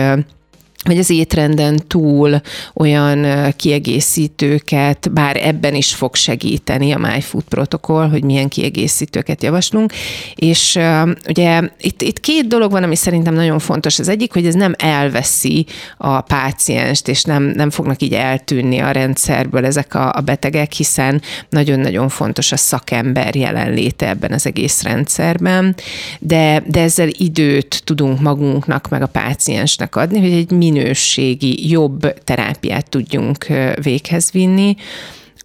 vagy 0.87 0.97
az 0.97 1.09
étrenden 1.09 1.79
túl 1.87 2.41
olyan 2.73 3.25
kiegészítőket, 3.55 5.11
bár 5.11 5.45
ebben 5.45 5.75
is 5.75 5.93
fog 5.93 6.15
segíteni 6.15 6.91
a 6.91 6.97
MyFood 6.97 7.43
protokoll, 7.43 8.09
hogy 8.09 8.23
milyen 8.23 8.47
kiegészítőket 8.47 9.43
javaslunk. 9.43 9.91
És 10.35 10.79
ugye 11.27 11.61
itt, 11.79 12.01
itt 12.01 12.19
két 12.19 12.47
dolog 12.47 12.71
van, 12.71 12.83
ami 12.83 12.95
szerintem 12.95 13.33
nagyon 13.33 13.59
fontos. 13.59 13.99
Az 13.99 14.07
egyik, 14.07 14.33
hogy 14.33 14.45
ez 14.45 14.53
nem 14.53 14.73
elveszi 14.77 15.65
a 15.97 16.21
pácienst, 16.21 17.07
és 17.07 17.23
nem, 17.23 17.43
nem 17.43 17.69
fognak 17.69 18.01
így 18.01 18.13
eltűnni 18.13 18.79
a 18.79 18.91
rendszerből 18.91 19.65
ezek 19.65 19.93
a, 19.93 20.13
a 20.13 20.21
betegek, 20.21 20.71
hiszen 20.71 21.21
nagyon-nagyon 21.49 22.09
fontos 22.09 22.51
a 22.51 22.57
szakember 22.57 23.35
jelenléte 23.35 24.09
ebben 24.09 24.31
az 24.31 24.45
egész 24.45 24.83
rendszerben, 24.83 25.75
de, 26.19 26.63
de 26.67 26.81
ezzel 26.81 27.09
időt 27.11 27.81
tudunk 27.83 28.19
magunknak, 28.19 28.89
meg 28.89 29.01
a 29.01 29.07
páciensnek 29.07 29.95
adni, 29.95 30.19
hogy 30.19 30.31
egy 30.31 30.51
minőségi, 30.77 31.69
jobb 31.69 32.13
terápiát 32.23 32.89
tudjunk 32.89 33.45
véghez 33.81 34.31
vinni. 34.31 34.75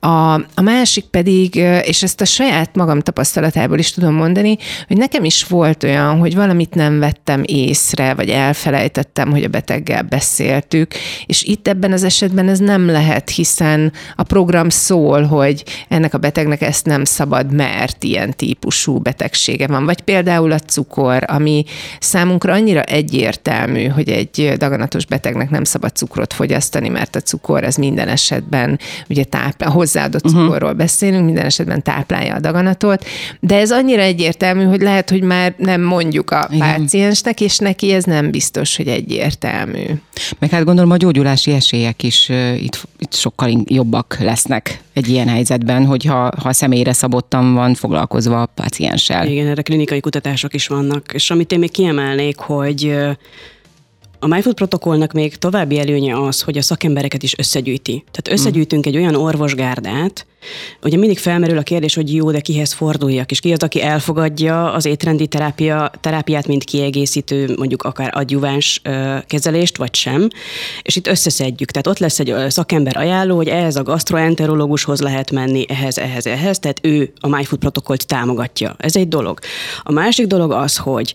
A, 0.04 0.34
a 0.34 0.60
másik 0.62 1.04
pedig, 1.04 1.54
és 1.84 2.02
ezt 2.02 2.20
a 2.20 2.24
saját 2.24 2.74
magam 2.74 3.00
tapasztalatából 3.00 3.78
is 3.78 3.90
tudom 3.90 4.14
mondani, 4.14 4.56
hogy 4.88 4.96
nekem 4.96 5.24
is 5.24 5.44
volt 5.44 5.82
olyan, 5.82 6.18
hogy 6.18 6.34
valamit 6.34 6.74
nem 6.74 6.98
vettem 6.98 7.42
észre, 7.46 8.14
vagy 8.14 8.28
elfelejtettem, 8.28 9.30
hogy 9.30 9.44
a 9.44 9.48
beteggel 9.48 10.02
beszéltük, 10.02 10.94
és 11.26 11.42
itt 11.42 11.68
ebben 11.68 11.92
az 11.92 12.04
esetben 12.04 12.48
ez 12.48 12.58
nem 12.58 12.86
lehet, 12.86 13.30
hiszen 13.30 13.92
a 14.16 14.22
program 14.22 14.68
szól, 14.68 15.22
hogy 15.22 15.64
ennek 15.88 16.14
a 16.14 16.18
betegnek 16.18 16.62
ezt 16.62 16.86
nem 16.86 17.04
szabad, 17.04 17.52
mert 17.52 18.04
ilyen 18.04 18.36
típusú 18.36 18.98
betegsége 18.98 19.66
van. 19.66 19.84
Vagy 19.84 20.00
például 20.00 20.52
a 20.52 20.58
cukor, 20.58 21.24
ami 21.26 21.64
számunkra 22.00 22.52
annyira 22.52 22.82
egyértelmű, 22.82 23.86
hogy 23.86 24.08
egy 24.08 24.52
daganatos 24.56 25.06
betegnek 25.06 25.50
nem 25.50 25.64
szabad 25.64 25.96
cukrot 25.96 26.32
fogyasztani, 26.32 26.88
mert 26.88 27.16
a 27.16 27.20
cukor 27.20 27.64
az 27.64 27.76
minden 27.76 28.08
esetben 28.08 28.78
ugye 29.08 29.24
táplál, 29.24 29.70
hozzáadott 29.92 30.24
uh-huh. 30.24 30.42
cukorról 30.42 30.72
beszélünk, 30.72 31.24
minden 31.24 31.44
esetben 31.44 31.82
táplálja 31.82 32.34
a 32.34 32.40
daganatot, 32.40 33.04
de 33.40 33.56
ez 33.56 33.70
annyira 33.70 34.02
egyértelmű, 34.02 34.64
hogy 34.64 34.80
lehet, 34.80 35.10
hogy 35.10 35.22
már 35.22 35.54
nem 35.56 35.80
mondjuk 35.80 36.30
a 36.30 36.48
Igen. 36.50 36.76
páciensnek, 36.76 37.40
és 37.40 37.58
neki 37.58 37.92
ez 37.92 38.04
nem 38.04 38.30
biztos, 38.30 38.76
hogy 38.76 38.88
egyértelmű. 38.88 39.84
Meg 40.38 40.50
hát 40.50 40.64
gondolom 40.64 40.90
a 40.90 40.96
gyógyulási 40.96 41.52
esélyek 41.52 42.02
is 42.02 42.28
uh, 42.28 42.62
itt, 42.62 42.88
itt 42.98 43.14
sokkal 43.14 43.62
jobbak 43.64 44.16
lesznek 44.20 44.80
egy 44.92 45.08
ilyen 45.08 45.28
helyzetben, 45.28 45.86
hogyha 45.86 46.30
ha 46.42 46.52
személyre 46.52 46.92
szabottan 46.92 47.54
van 47.54 47.74
foglalkozva 47.74 48.42
a 48.42 48.46
pácienssel. 48.46 49.26
Igen, 49.26 49.46
erre 49.46 49.62
klinikai 49.62 50.00
kutatások 50.00 50.54
is 50.54 50.66
vannak, 50.66 51.10
és 51.12 51.30
amit 51.30 51.52
én 51.52 51.58
még 51.58 51.70
kiemelnék, 51.70 52.38
hogy 52.38 52.94
a 54.22 54.26
MyFood 54.26 54.54
protokollnak 54.54 55.12
még 55.12 55.36
további 55.36 55.78
előnye 55.78 56.18
az, 56.18 56.40
hogy 56.40 56.58
a 56.58 56.62
szakembereket 56.62 57.22
is 57.22 57.38
összegyűjti. 57.38 58.04
Tehát 58.10 58.40
összegyűjtünk 58.40 58.86
egy 58.86 58.96
olyan 58.96 59.14
orvosgárdát, 59.14 60.26
Ugye 60.82 60.96
mindig 60.96 61.18
felmerül 61.18 61.58
a 61.58 61.62
kérdés, 61.62 61.94
hogy 61.94 62.14
jó, 62.14 62.30
de 62.30 62.40
kihez 62.40 62.72
forduljak, 62.72 63.30
és 63.30 63.40
ki 63.40 63.52
az, 63.52 63.62
aki 63.62 63.82
elfogadja 63.82 64.72
az 64.72 64.84
étrendi 64.84 65.26
terápia, 65.26 65.90
terápiát, 66.00 66.46
mint 66.46 66.64
kiegészítő, 66.64 67.54
mondjuk 67.56 67.82
akár 67.82 68.10
adjuváns 68.14 68.82
kezelést, 69.26 69.76
vagy 69.76 69.94
sem. 69.94 70.28
És 70.82 70.96
itt 70.96 71.06
összeszedjük. 71.06 71.70
Tehát 71.70 71.86
ott 71.86 71.98
lesz 71.98 72.18
egy 72.18 72.34
szakember 72.48 72.96
ajánló, 72.96 73.36
hogy 73.36 73.48
ehhez 73.48 73.76
a 73.76 73.82
gastroenterológushoz 73.82 75.00
lehet 75.00 75.30
menni, 75.30 75.64
ehhez, 75.68 75.98
ehhez, 75.98 76.26
ehhez. 76.26 76.58
Tehát 76.58 76.78
ő 76.82 77.12
a 77.20 77.28
MyFood 77.28 77.60
protokollt 77.60 78.06
támogatja. 78.06 78.74
Ez 78.78 78.96
egy 78.96 79.08
dolog. 79.08 79.38
A 79.82 79.92
másik 79.92 80.26
dolog 80.26 80.52
az, 80.52 80.76
hogy 80.76 81.14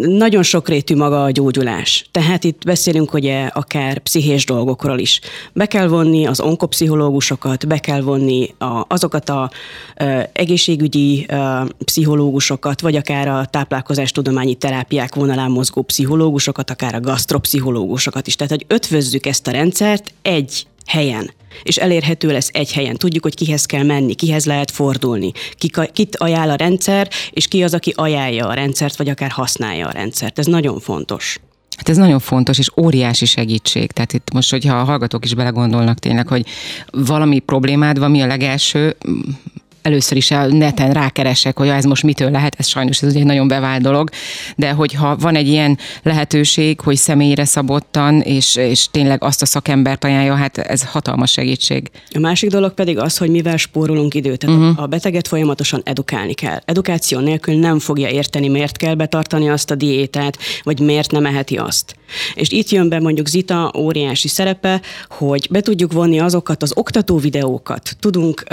nagyon 0.00 0.42
sokrétű 0.42 0.96
maga 0.96 1.22
a 1.22 1.30
gyógyulás. 1.30 2.06
Tehát 2.10 2.44
itt 2.44 2.64
beszélünk 2.64 3.12
ugye 3.12 3.46
akár 3.46 3.98
pszichés 3.98 4.44
dolgokról 4.44 4.98
is. 4.98 5.20
Be 5.52 5.66
kell 5.66 5.86
vonni 5.86 6.26
az 6.26 6.40
onkopszichológusokat, 6.40 7.66
be 7.66 7.78
kell 7.78 8.00
vonni 8.00 8.54
a, 8.58 8.84
azokat 8.88 9.28
a 9.28 9.50
e, 9.94 10.30
egészségügyi 10.32 11.26
e, 11.28 11.66
pszichológusokat, 11.84 12.80
vagy 12.80 12.96
akár 12.96 13.28
a 13.28 13.44
táplálkozástudományi 13.44 14.54
terápiák 14.54 15.14
vonalán 15.14 15.50
mozgó 15.50 15.82
pszichológusokat, 15.82 16.70
akár 16.70 16.94
a 16.94 17.00
gasztropszichológusokat 17.00 18.26
is. 18.26 18.36
Tehát, 18.36 18.52
hogy 18.52 18.64
ötvözzük 18.68 19.26
ezt 19.26 19.46
a 19.46 19.50
rendszert 19.50 20.14
egy 20.22 20.66
helyen 20.86 21.30
és 21.62 21.76
elérhető 21.76 22.30
lesz 22.30 22.50
egy 22.52 22.72
helyen. 22.72 22.96
Tudjuk, 22.96 23.22
hogy 23.22 23.34
kihez 23.34 23.66
kell 23.66 23.82
menni, 23.82 24.14
kihez 24.14 24.44
lehet 24.44 24.70
fordulni, 24.70 25.32
ki, 25.56 25.70
kit 25.92 26.16
ajánl 26.16 26.50
a 26.50 26.54
rendszer, 26.54 27.08
és 27.30 27.48
ki 27.48 27.62
az, 27.62 27.74
aki 27.74 27.92
ajánlja 27.96 28.46
a 28.46 28.54
rendszert, 28.54 28.96
vagy 28.96 29.08
akár 29.08 29.30
használja 29.30 29.86
a 29.86 29.92
rendszert. 29.92 30.38
Ez 30.38 30.46
nagyon 30.46 30.80
fontos. 30.80 31.40
Hát 31.76 31.88
ez 31.88 31.96
nagyon 31.96 32.18
fontos, 32.18 32.58
és 32.58 32.70
óriási 32.76 33.24
segítség. 33.24 33.90
Tehát 33.90 34.12
itt 34.12 34.32
most, 34.32 34.50
hogyha 34.50 34.76
a 34.76 34.84
hallgatók 34.84 35.24
is 35.24 35.34
belegondolnak 35.34 35.98
tényleg, 35.98 36.28
hogy 36.28 36.46
valami 36.90 37.38
problémád 37.38 37.98
van, 37.98 38.10
mi 38.10 38.20
a 38.20 38.26
legelső, 38.26 38.96
először 39.82 40.16
is 40.16 40.30
a 40.30 40.46
neten 40.46 40.92
rákeresek, 40.92 41.58
hogy 41.58 41.68
ez 41.68 41.84
most 41.84 42.02
mitől 42.02 42.30
lehet, 42.30 42.54
ez 42.58 42.66
sajnos 42.66 43.02
ez 43.02 43.08
ugye 43.08 43.18
egy 43.18 43.26
nagyon 43.26 43.48
bevált 43.48 43.82
dolog, 43.82 44.10
de 44.56 44.70
hogyha 44.70 45.16
van 45.16 45.36
egy 45.36 45.48
ilyen 45.48 45.78
lehetőség, 46.02 46.80
hogy 46.80 46.96
személyre 46.96 47.44
szabottan, 47.44 48.20
és, 48.20 48.56
és 48.56 48.86
tényleg 48.90 49.24
azt 49.24 49.42
a 49.42 49.46
szakembert 49.46 50.04
ajánlja, 50.04 50.34
hát 50.34 50.58
ez 50.58 50.84
hatalmas 50.84 51.30
segítség. 51.30 51.90
A 52.14 52.18
másik 52.18 52.50
dolog 52.50 52.74
pedig 52.74 52.98
az, 52.98 53.16
hogy 53.16 53.30
mivel 53.30 53.56
spórolunk 53.56 54.14
időt. 54.14 54.38
Tehát 54.38 54.58
uh-huh. 54.58 54.82
a 54.82 54.86
beteget 54.86 55.28
folyamatosan 55.28 55.80
edukálni 55.84 56.34
kell. 56.34 56.58
Edukáció 56.64 57.18
nélkül 57.18 57.54
nem 57.54 57.78
fogja 57.78 58.08
érteni, 58.08 58.48
miért 58.48 58.76
kell 58.76 58.94
betartani 58.94 59.48
azt 59.48 59.70
a 59.70 59.74
diétát, 59.74 60.38
vagy 60.62 60.80
miért 60.80 61.10
nem 61.10 61.26
eheti 61.26 61.56
azt. 61.56 61.94
És 62.34 62.50
itt 62.50 62.68
jön 62.68 62.88
be 62.88 63.00
mondjuk 63.00 63.26
Zita 63.26 63.72
óriási 63.78 64.28
szerepe, 64.28 64.80
hogy 65.08 65.48
be 65.50 65.60
tudjuk 65.60 65.92
vonni 65.92 66.20
azokat 66.20 66.62
az 66.62 66.72
oktató 66.76 67.16
videókat, 67.16 67.96
tudunk 68.00 68.44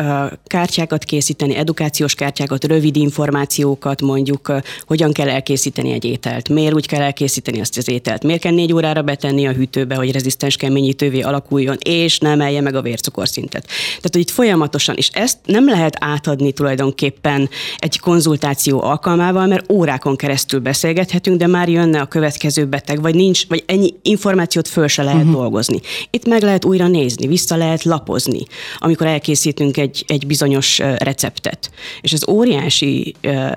kártyákat 0.46 1.04
készíteni, 1.04 1.56
edukációs 1.56 2.16
kártyákat, 2.16 2.64
rövid 2.64 2.96
információkat, 2.96 4.02
mondjuk 4.02 4.54
hogyan 4.88 5.12
kell 5.12 5.30
elkészíteni 5.30 5.92
egy 5.92 6.06
ételt, 6.06 6.50
miért 6.50 6.74
úgy 6.74 6.88
kell 6.88 7.02
elkészíteni 7.02 7.60
azt 7.60 7.78
az 7.78 7.90
ételt, 7.90 8.24
miért 8.24 8.42
kell 8.42 8.54
négy 8.54 8.74
órára 8.74 9.02
betenni 9.02 9.48
a 9.48 9.52
hűtőbe, 9.52 9.96
hogy 9.96 10.12
rezisztens 10.12 10.56
keményítővé 10.56 11.22
alakuljon, 11.22 11.78
és 11.80 12.20
nem 12.20 12.38
emelje 12.40 12.62
meg 12.62 12.76
a 12.76 12.82
vércukorszintet. 12.82 13.66
Tehát, 13.88 14.10
hogy 14.12 14.22
itt 14.22 14.30
folyamatosan, 14.30 14.96
és 14.96 15.10
ezt 15.14 15.38
nem 15.46 15.66
lehet 15.66 15.96
átadni 16.00 16.52
tulajdonképpen 16.52 17.50
egy 17.78 18.00
konzultáció 18.00 18.82
alkalmával, 18.82 19.48
mert 19.48 19.72
órákon 19.72 20.16
keresztül 20.16 20.60
beszélgethetünk, 20.60 21.38
de 21.38 21.48
már 21.48 21.70
jönne 21.70 22.02
a 22.02 22.06
következő 22.06 22.66
beteg, 22.66 23.02
vagy 23.02 23.16
nincs 23.16 23.48
vagy 23.50 23.64
ennyi 23.66 23.94
információt 24.02 24.68
föl 24.68 24.88
se 24.88 25.04
lehet 25.04 25.20
uh-huh. 25.20 25.34
dolgozni. 25.34 25.80
Itt 26.10 26.28
meg 26.28 26.42
lehet 26.42 26.66
újra 26.66 26.88
nézni, 26.88 27.28
vissza 27.28 27.56
lehet 27.56 27.84
lapozni, 27.84 28.42
amikor 28.78 29.08
elkészítünk 29.08 29.78
egy, 29.78 30.04
egy 30.08 30.28
bizonyos 30.28 30.78
receptet. 30.80 31.72
És 32.02 32.12
ez 32.14 32.28
óriási 32.28 33.16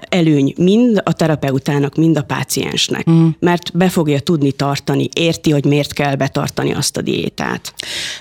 előny 0.09 0.55
mind 0.57 1.01
a 1.05 1.13
terapeutának, 1.13 1.97
mind 1.97 2.17
a 2.17 2.23
páciensnek, 2.23 3.07
uh-huh. 3.07 3.29
mert 3.39 3.77
be 3.77 3.89
fogja 3.89 4.21
tudni 4.21 4.53
tartani, 4.53 5.09
érti, 5.15 5.51
hogy 5.51 5.65
miért 5.65 5.93
kell 5.93 6.15
betartani 6.15 6.73
azt 6.73 6.97
a 6.97 7.03
diétát. 7.03 7.75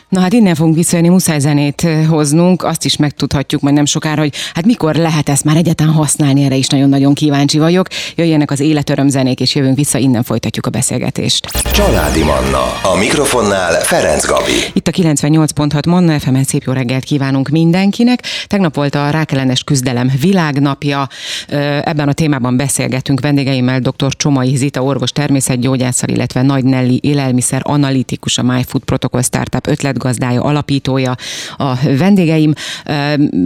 Na 0.10 0.20
hát 0.20 0.34
innen 0.34 0.56
fogunk 0.56 0.76
visszajönni, 0.76 1.10
muszáj 1.10 1.40
zenét 1.40 1.88
hoznunk, 2.10 2.64
azt 2.64 2.86
is 2.86 2.98
megtudhatjuk 2.98 3.62
majd 3.62 3.76
nem 3.76 3.86
sokára, 3.86 4.22
hogy 4.22 4.34
hát 4.54 4.66
mikor 4.66 4.96
lehet 4.96 5.30
ezt 5.30 5.44
már 5.44 5.56
egyáltalán 5.56 5.94
használni, 5.94 6.44
erre 6.44 6.56
is 6.56 6.68
nagyon-nagyon 6.68 7.14
kíváncsi 7.14 7.58
vagyok. 7.58 7.88
Jöjjenek 8.16 8.52
az 8.52 8.60
életöröm 8.60 9.08
zenék, 9.08 9.40
és 9.40 9.56
jövünk 9.56 9.76
vissza, 9.76 9.98
innen 9.98 10.24
folytatjuk 10.24 10.66
a 10.66 10.70
beszélgetést. 10.70 11.61
Családi 11.64 12.24
Manna, 12.24 12.64
a 12.84 12.96
mikrofonnál 12.98 13.72
Ferenc 13.82 14.26
Gabi. 14.26 14.52
Itt 14.74 14.88
a 14.88 14.92
98.6 14.92 15.88
Manna 15.88 16.20
fm 16.20 16.36
szép 16.42 16.64
jó 16.64 16.74
reggelt 16.74 17.04
kívánunk 17.04 17.50
mindenkinek. 17.50 18.24
Tegnap 18.48 18.76
volt 18.76 18.96
a 18.96 19.10
rákellenes 19.10 19.64
küzdelem 19.64 20.12
világnapja. 20.22 21.08
Ebben 21.84 22.08
a 22.08 22.14
témában 22.14 22.58
beszélgetünk 22.58 23.20
vendégeimmel 23.20 23.80
dr. 23.80 24.16
Csomai 24.16 24.56
Zita 24.56 24.84
orvos 24.84 25.12
természetgyógyászal, 25.12 26.10
illetve 26.10 26.42
Nagy 26.42 26.64
Nelly 26.64 27.00
élelmiszer 27.02 27.62
analitikus, 27.64 28.38
a 28.38 28.44
MyFood 28.44 28.84
Protocol 28.84 29.22
Startup 29.22 29.68
ötletgazdája, 29.68 30.44
alapítója 30.44 31.16
a 31.58 31.76
vendégeim. 31.98 32.54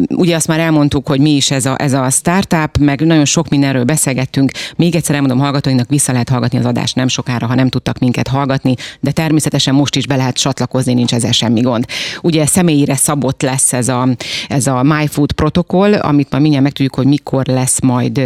Ugye 0.08 0.36
azt 0.36 0.48
már 0.48 0.60
elmondtuk, 0.60 1.08
hogy 1.08 1.20
mi 1.20 1.32
is 1.32 1.52
ez 1.52 1.66
a, 1.66 1.76
ez 1.78 1.94
a 1.94 2.10
startup, 2.10 2.78
meg 2.78 3.02
nagyon 3.02 3.26
sok 3.26 3.50
mindenről 3.50 3.84
beszélgettünk. 3.84 4.52
Még 4.76 4.96
egyszer 4.96 5.16
elmondom 5.16 5.40
hallgatóinknak, 5.40 5.90
vissza 5.90 6.12
lehet 6.12 6.30
hallgatni 6.30 6.58
az 6.58 6.66
adást 6.66 6.96
nem 6.96 7.08
sokára, 7.08 7.48
ha 7.48 7.56
nem 7.56 7.70
tudtak 7.70 7.95
minket 8.00 8.28
hallgatni, 8.28 8.76
de 9.00 9.12
természetesen 9.12 9.74
most 9.74 9.96
is 9.96 10.08
be 10.08 10.16
lehet 10.16 10.38
csatlakozni, 10.38 10.94
nincs 10.94 11.14
ezzel 11.14 11.32
semmi 11.32 11.62
gond. 11.62 11.86
Ugye 12.22 12.46
személyre 12.46 12.96
szabott 12.96 13.42
lesz 13.42 13.74
ez 13.74 13.88
a, 13.88 14.08
ez 14.48 14.68
a 14.68 14.84
MyFood 14.84 15.32
protokoll, 15.32 15.94
amit 15.94 16.32
ma 16.32 16.40
mindjárt 16.40 16.64
megtudjuk, 16.64 16.96
hogy 16.96 17.08
mikor 17.08 17.46
lesz 17.46 17.82
majd 17.82 18.22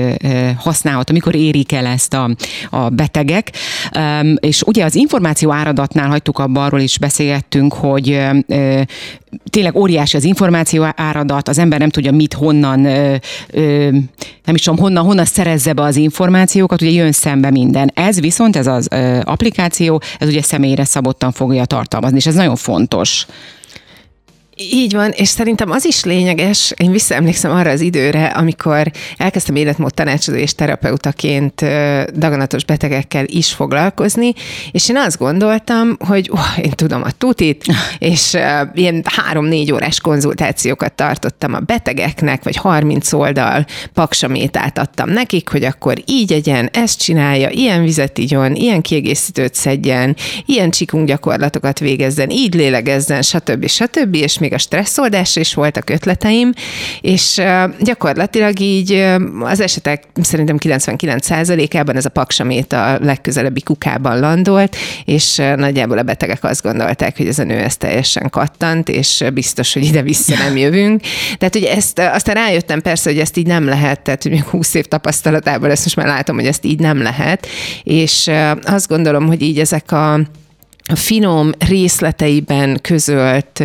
használható, 0.58 1.14
mikor 1.14 1.36
érik 1.36 1.72
el 1.72 1.86
ezt 1.86 2.14
a, 2.14 2.30
a 2.70 2.90
betegek. 2.90 3.52
És 4.40 4.62
ugye 4.62 4.84
az 4.84 4.96
információ 4.96 5.52
áradatnál 5.52 6.08
hagytuk 6.08 6.40
abba, 6.40 6.64
arról 6.66 6.80
is 6.80 6.98
beszélgettünk, 6.98 7.74
hogy 7.74 8.20
tényleg 9.50 9.76
óriási 9.76 10.18
az 10.18 10.24
információ 10.24 10.88
áradat, 10.96 11.48
az 11.48 11.58
ember 11.58 11.80
nem 11.80 11.90
tudja 11.90 12.12
mit, 12.12 12.34
honnan, 12.34 12.80
nem 14.46 14.56
is 14.56 14.62
tudom, 14.62 14.80
honnan, 14.80 15.06
honnan 15.06 15.26
szerezze 15.26 15.74
be 15.74 15.82
az 15.82 15.96
információkat, 15.96 16.82
ugye 16.82 16.92
jön 16.92 17.12
szembe 17.12 17.52
minden. 17.52 17.92
Ez 17.94 18.20
viszont, 18.20 18.56
ez 18.56 18.68
az 18.68 18.88
applikáció, 19.24 19.59
ez 20.20 20.28
ugye 20.28 20.42
személyre 20.42 20.86
szabottan 20.86 21.32
fogja 21.32 21.66
tartalmazni, 21.66 22.18
és 22.18 22.26
ez 22.26 22.36
nagyon 22.36 22.56
fontos. 22.56 23.26
Így 24.62 24.94
van, 24.94 25.12
és 25.12 25.28
szerintem 25.28 25.72
az 25.72 25.86
is 25.86 26.04
lényeges, 26.04 26.74
én 26.78 26.92
visszaemlékszem 26.92 27.52
arra 27.52 27.70
az 27.70 27.82
időre, 27.82 28.26
amikor 28.26 28.92
elkezdtem 29.18 29.56
életmód 29.56 29.94
tanácsadó 29.94 30.38
és 30.38 30.56
terapeutaként 30.56 31.66
daganatos 32.14 32.66
betegekkel 32.66 33.26
is 33.28 33.54
foglalkozni, 33.54 34.34
és 34.72 34.90
én 34.90 34.98
azt 34.98 35.18
gondoltam, 35.18 35.98
hogy 36.00 36.30
uh, 36.30 36.40
én 36.66 36.70
tudom 36.70 37.04
a 37.04 37.12
tutit, 37.12 37.66
és 38.00 38.34
uh, 38.34 38.42
ilyen 38.74 39.04
három-négy 39.06 39.72
órás 39.72 40.00
konzultációkat 40.00 40.94
tartottam 40.94 41.54
a 41.54 41.60
betegeknek, 41.60 42.44
vagy 42.44 42.56
30 42.56 43.14
oldal 43.14 43.66
paksamétát 43.94 44.78
adtam 44.78 45.10
nekik, 45.10 45.50
hogy 45.50 45.64
akkor 45.64 45.98
így 46.06 46.34
egyen, 46.34 46.70
ezt 46.74 47.02
csinálja, 47.02 47.50
ilyen 47.50 47.84
vizet 47.84 48.18
igyon, 48.18 48.56
ilyen 48.56 48.82
kiegészítőt 48.82 49.54
szedjen, 49.54 50.16
ilyen 50.46 50.70
csikunk 50.70 51.08
gyakorlatokat 51.08 51.80
végezzen, 51.80 52.30
így 52.30 52.54
lélegezzen, 52.54 53.22
stb. 53.22 53.68
stb. 53.68 54.16
és 54.16 54.38
még 54.40 54.48
még 54.50 54.58
a 54.60 54.62
stresszoldás 54.62 55.36
is 55.36 55.54
voltak 55.54 55.90
ötleteim, 55.90 56.54
és 57.02 57.42
gyakorlatilag 57.80 58.60
így 58.60 59.06
az 59.42 59.60
esetek 59.60 60.04
szerintem 60.22 60.58
99%-ában 60.60 61.96
ez 61.96 62.06
a 62.06 62.10
paksamét 62.10 62.74
a 62.74 62.98
legközelebbi 63.02 63.62
kukában 63.62 64.20
landolt, 64.20 64.76
és 65.06 65.36
nagyjából 65.56 65.98
a 65.98 66.04
betegek 66.04 66.44
azt 66.44 66.64
gondolták, 66.64 67.18
hogy 67.18 67.28
ez 67.28 67.40
a 67.40 67.44
nő 67.44 67.58
ez 67.58 67.78
teljesen 67.78 68.30
kattant, 68.30 68.90
és 68.90 69.24
biztos, 69.34 69.74
hogy 69.74 69.84
ide-vissza 69.84 70.36
nem 70.36 70.58
jövünk. 70.64 71.02
Tehát, 71.38 71.54
hogy 71.54 71.64
ezt 71.64 72.00
aztán 72.00 72.36
rájöttem 72.36 72.82
persze, 72.82 73.10
hogy 73.10 73.20
ezt 73.20 73.38
így 73.38 73.48
nem 73.48 73.66
lehet, 73.66 74.02
tehát, 74.02 74.24
hogy 74.24 74.32
még 74.32 74.44
20 74.44 74.74
év 74.74 74.86
tapasztalatából 74.86 75.72
ezt 75.72 75.84
most 75.84 75.96
már 75.96 76.08
látom, 76.08 76.36
hogy 76.36 76.48
ezt 76.48 76.66
így 76.66 76.80
nem 76.80 77.02
lehet, 77.02 77.48
és 77.84 78.32
azt 78.64 78.88
gondolom, 78.88 79.28
hogy 79.28 79.42
így 79.42 79.60
ezek 79.60 79.92
a 79.92 80.20
a 80.92 80.96
finom 80.96 81.52
részleteiben 81.68 82.80
közölt 82.82 83.64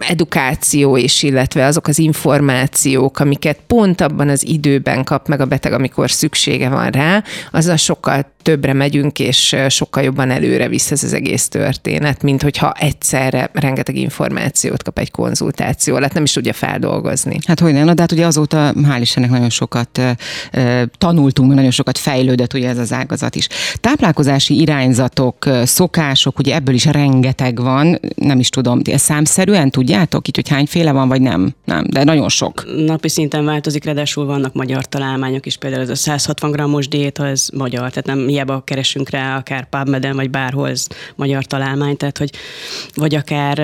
edukáció 0.00 0.96
és 0.96 1.22
illetve 1.22 1.64
azok 1.64 1.86
az 1.86 1.98
információk, 1.98 3.18
amiket 3.18 3.58
pont 3.66 4.00
abban 4.00 4.28
az 4.28 4.46
időben 4.46 5.04
kap 5.04 5.28
meg 5.28 5.40
a 5.40 5.46
beteg, 5.46 5.72
amikor 5.72 6.10
szüksége 6.10 6.68
van 6.68 6.90
rá, 6.90 7.22
azzal 7.50 7.76
sokkal 7.76 8.34
többre 8.42 8.72
megyünk, 8.72 9.18
és 9.18 9.56
sokkal 9.68 10.02
jobban 10.02 10.30
előre 10.30 10.68
visz 10.68 10.90
ez 10.90 11.02
az 11.02 11.12
egész 11.12 11.48
történet, 11.48 12.22
mint 12.22 12.42
hogyha 12.42 12.72
egyszerre 12.72 13.50
rengeteg 13.52 13.96
információt 13.96 14.82
kap 14.82 14.98
egy 14.98 15.10
konzultáció, 15.10 15.96
hát 15.96 16.14
nem 16.14 16.22
is 16.22 16.32
tudja 16.32 16.52
feldolgozni. 16.52 17.38
Hát 17.46 17.60
hogy 17.60 17.72
nem, 17.72 17.94
de 17.94 18.00
hát 18.00 18.12
ugye 18.12 18.26
azóta 18.26 18.72
hál' 18.74 18.98
Istennek 19.00 19.30
nagyon 19.30 19.50
sokat 19.50 20.00
tanultunk, 20.98 21.54
nagyon 21.54 21.70
sokat 21.70 21.98
fejlődött 21.98 22.54
ugye 22.54 22.68
ez 22.68 22.78
az 22.78 22.92
ágazat 22.92 23.34
is. 23.36 23.48
Táplálkozási 23.80 24.60
irányzatok, 24.60 25.48
szokások, 25.64 26.38
ugye 26.38 26.54
ebből 26.54 26.74
is 26.74 26.84
rengeteg 26.84 27.60
van, 27.60 28.00
nem 28.14 28.38
is 28.38 28.48
tudom, 28.48 28.80
ez 28.84 29.00
számszerűen 29.66 29.70
tudjátok 29.70 30.28
így, 30.28 30.36
hogy 30.36 30.48
hányféle 30.48 30.92
van, 30.92 31.08
vagy 31.08 31.20
nem? 31.20 31.54
Nem, 31.64 31.84
de 31.90 32.04
nagyon 32.04 32.28
sok. 32.28 32.64
Napi 32.86 33.08
szinten 33.08 33.44
változik, 33.44 33.84
ráadásul 33.84 34.26
vannak 34.26 34.54
magyar 34.54 34.84
találmányok 34.84 35.46
is, 35.46 35.56
például 35.56 35.82
ez 35.82 35.88
a 35.88 35.94
160 35.94 36.50
grammos 36.50 36.88
diéta, 36.88 37.26
ez 37.26 37.48
magyar, 37.54 37.90
tehát 37.90 38.04
nem 38.04 38.26
hiába 38.26 38.62
keresünk 38.64 39.10
rá 39.10 39.36
akár 39.36 39.68
PubMed-en, 39.68 40.16
vagy 40.16 40.30
bárhol 40.30 40.68
ez 40.68 40.86
magyar 41.16 41.44
találmány, 41.44 41.96
tehát 41.96 42.18
hogy 42.18 42.30
vagy 42.94 43.14
akár 43.14 43.58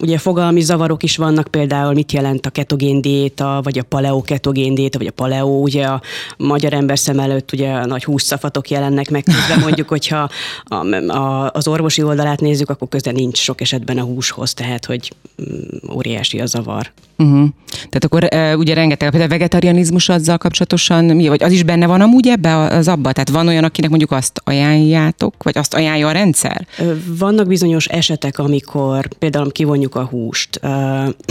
ugye 0.00 0.18
fogalmi 0.18 0.60
zavarok 0.60 1.02
is 1.02 1.16
vannak, 1.16 1.48
például 1.48 1.92
mit 1.92 2.12
jelent 2.12 2.46
a 2.46 2.50
ketogén 2.50 3.00
diéta, 3.00 3.60
vagy 3.62 3.78
a 3.78 3.82
paleo 3.82 4.22
ketogén 4.22 4.74
diéta, 4.74 4.98
vagy 4.98 5.06
a 5.06 5.12
paleo, 5.12 5.60
ugye 5.60 5.84
a 5.84 6.00
magyar 6.36 6.72
ember 6.72 6.98
szem 6.98 7.18
előtt 7.18 7.52
ugye 7.52 7.70
a 7.70 7.86
nagy 7.86 8.04
hússzafatok 8.04 8.70
jelennek 8.70 9.10
meg, 9.10 9.22
közben 9.22 9.58
mondjuk, 9.66 9.88
hogyha 9.88 10.30
a, 10.64 10.94
a, 10.94 11.50
az 11.52 11.68
orvosi 11.68 12.02
oldalát 12.02 12.40
nézzük, 12.40 12.70
akkor 12.70 12.88
közben 12.88 13.14
nincs 13.14 13.38
sok 13.38 13.60
esetben 13.60 13.98
a 13.98 14.02
húshoz, 14.02 14.54
tehát 14.54 14.84
hogy 14.84 15.01
mm, 15.42 15.90
óriási 15.92 16.40
a 16.40 16.46
zavar. 16.46 16.92
Uh-huh. 17.18 17.48
Tehát 17.68 18.04
akkor 18.04 18.28
uh, 18.34 18.58
ugye 18.58 18.74
rengeteg, 18.74 19.10
például 19.10 19.30
a 19.30 19.34
vegetarianizmus 19.34 20.08
azzal 20.08 20.38
kapcsolatosan, 20.38 21.04
mi, 21.04 21.28
vagy 21.28 21.42
az 21.42 21.52
is 21.52 21.62
benne 21.62 21.86
van 21.86 22.00
amúgy 22.00 22.28
ebbe 22.28 22.56
az 22.56 22.88
abba? 22.88 23.12
Tehát 23.12 23.30
van 23.30 23.48
olyan, 23.48 23.64
akinek 23.64 23.90
mondjuk 23.90 24.10
azt 24.10 24.40
ajánljátok, 24.44 25.34
vagy 25.42 25.58
azt 25.58 25.74
ajánlja 25.74 26.08
a 26.08 26.12
rendszer? 26.12 26.66
Vannak 27.06 27.46
bizonyos 27.46 27.86
esetek, 27.86 28.38
amikor 28.38 29.08
például 29.18 29.52
kivonjuk 29.52 29.94
a 29.94 30.04
húst, 30.04 30.60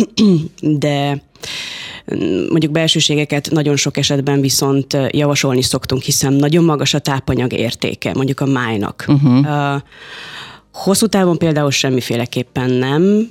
de 0.61 1.21
mondjuk 2.49 2.71
belsőségeket 2.71 3.49
nagyon 3.51 3.75
sok 3.75 3.97
esetben 3.97 4.41
viszont 4.41 4.97
javasolni 5.09 5.61
szoktunk, 5.61 6.01
hiszen 6.01 6.33
nagyon 6.33 6.63
magas 6.63 6.93
a 6.93 6.99
tápanyag 6.99 7.53
értéke, 7.53 8.11
mondjuk 8.13 8.39
a 8.39 8.45
májnak. 8.45 9.05
Uh-huh. 9.07 9.81
Hosszú 10.73 11.07
távon 11.07 11.37
például 11.37 11.71
semmiféleképpen 11.71 12.69
nem, 12.69 13.29